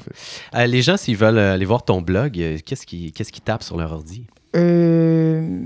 [0.55, 3.43] Euh, les gens, s'ils veulent euh, aller voir ton blog, euh, qu'est-ce qu'ils qu'est-ce qu'ils
[3.43, 4.25] tapent sur leur ordi?
[4.55, 5.59] Euh,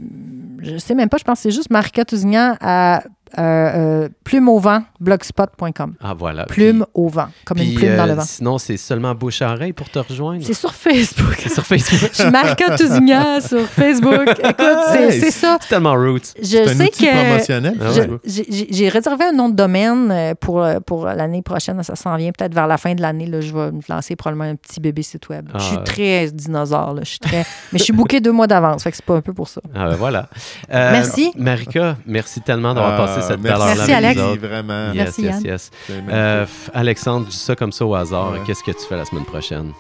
[0.62, 3.04] je sais même pas, je pense que c'est juste Marika Tousignan à
[3.38, 5.96] euh, euh, plume au vent, blogspot.com.
[6.02, 6.46] Ah, voilà.
[6.46, 8.24] Plume au vent, comme Puis, une plume dans euh, le vent.
[8.24, 10.44] Sinon, c'est seulement bouche à oreille pour te rejoindre.
[10.44, 11.36] C'est sur Facebook.
[11.40, 12.12] C'est sur Facebook.
[12.14, 14.28] Je Tousignan sur Facebook.
[14.44, 15.58] Écoute, c'est Hey, c'est ça.
[15.62, 16.34] c'est tellement roots.
[16.40, 17.26] Je C'est un sais outil que.
[17.26, 17.76] promotionnel.
[17.82, 18.18] Ah.
[18.26, 21.82] J'ai réservé un nom de domaine euh, pour, pour l'année prochaine.
[21.84, 23.26] Ça s'en vient peut-être vers la fin de l'année.
[23.26, 25.50] là, Je vais me lancer probablement un petit bébé site web.
[25.56, 25.84] Je suis Ah.
[25.84, 26.94] très dinosaure.
[26.94, 27.46] là, Je suis très...
[27.74, 28.84] Mais je suis booké deux mois d'avance.
[28.84, 29.62] Fait que c'est pas un peu pour ça.
[29.76, 30.28] Ah, ben voilà.
[30.74, 31.32] Euh, Merci.
[31.38, 34.16] Marika, merci tellement d'avoir Ah, passé cette avec Alex.
[34.20, 34.48] nous Oui, autres.
[34.48, 34.88] vraiment.
[34.94, 35.72] Yes, Merci, yes, yes.
[36.10, 38.32] Euh, Alexandre, dis ça comme ça au hasard.
[38.34, 38.40] Ouais.
[38.46, 39.72] Qu'est-ce que tu fais la semaine prochaine?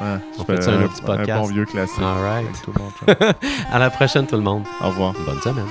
[0.00, 0.06] Ouais,
[0.38, 1.40] on fait un autre petit Un podcast?
[1.42, 1.98] bon vieux classique.
[2.02, 2.46] All right.
[2.48, 3.34] Avec tout le monde.
[3.72, 4.64] À la prochaine, tout le monde.
[4.82, 5.12] Au revoir.
[5.26, 5.66] Bonne semaine.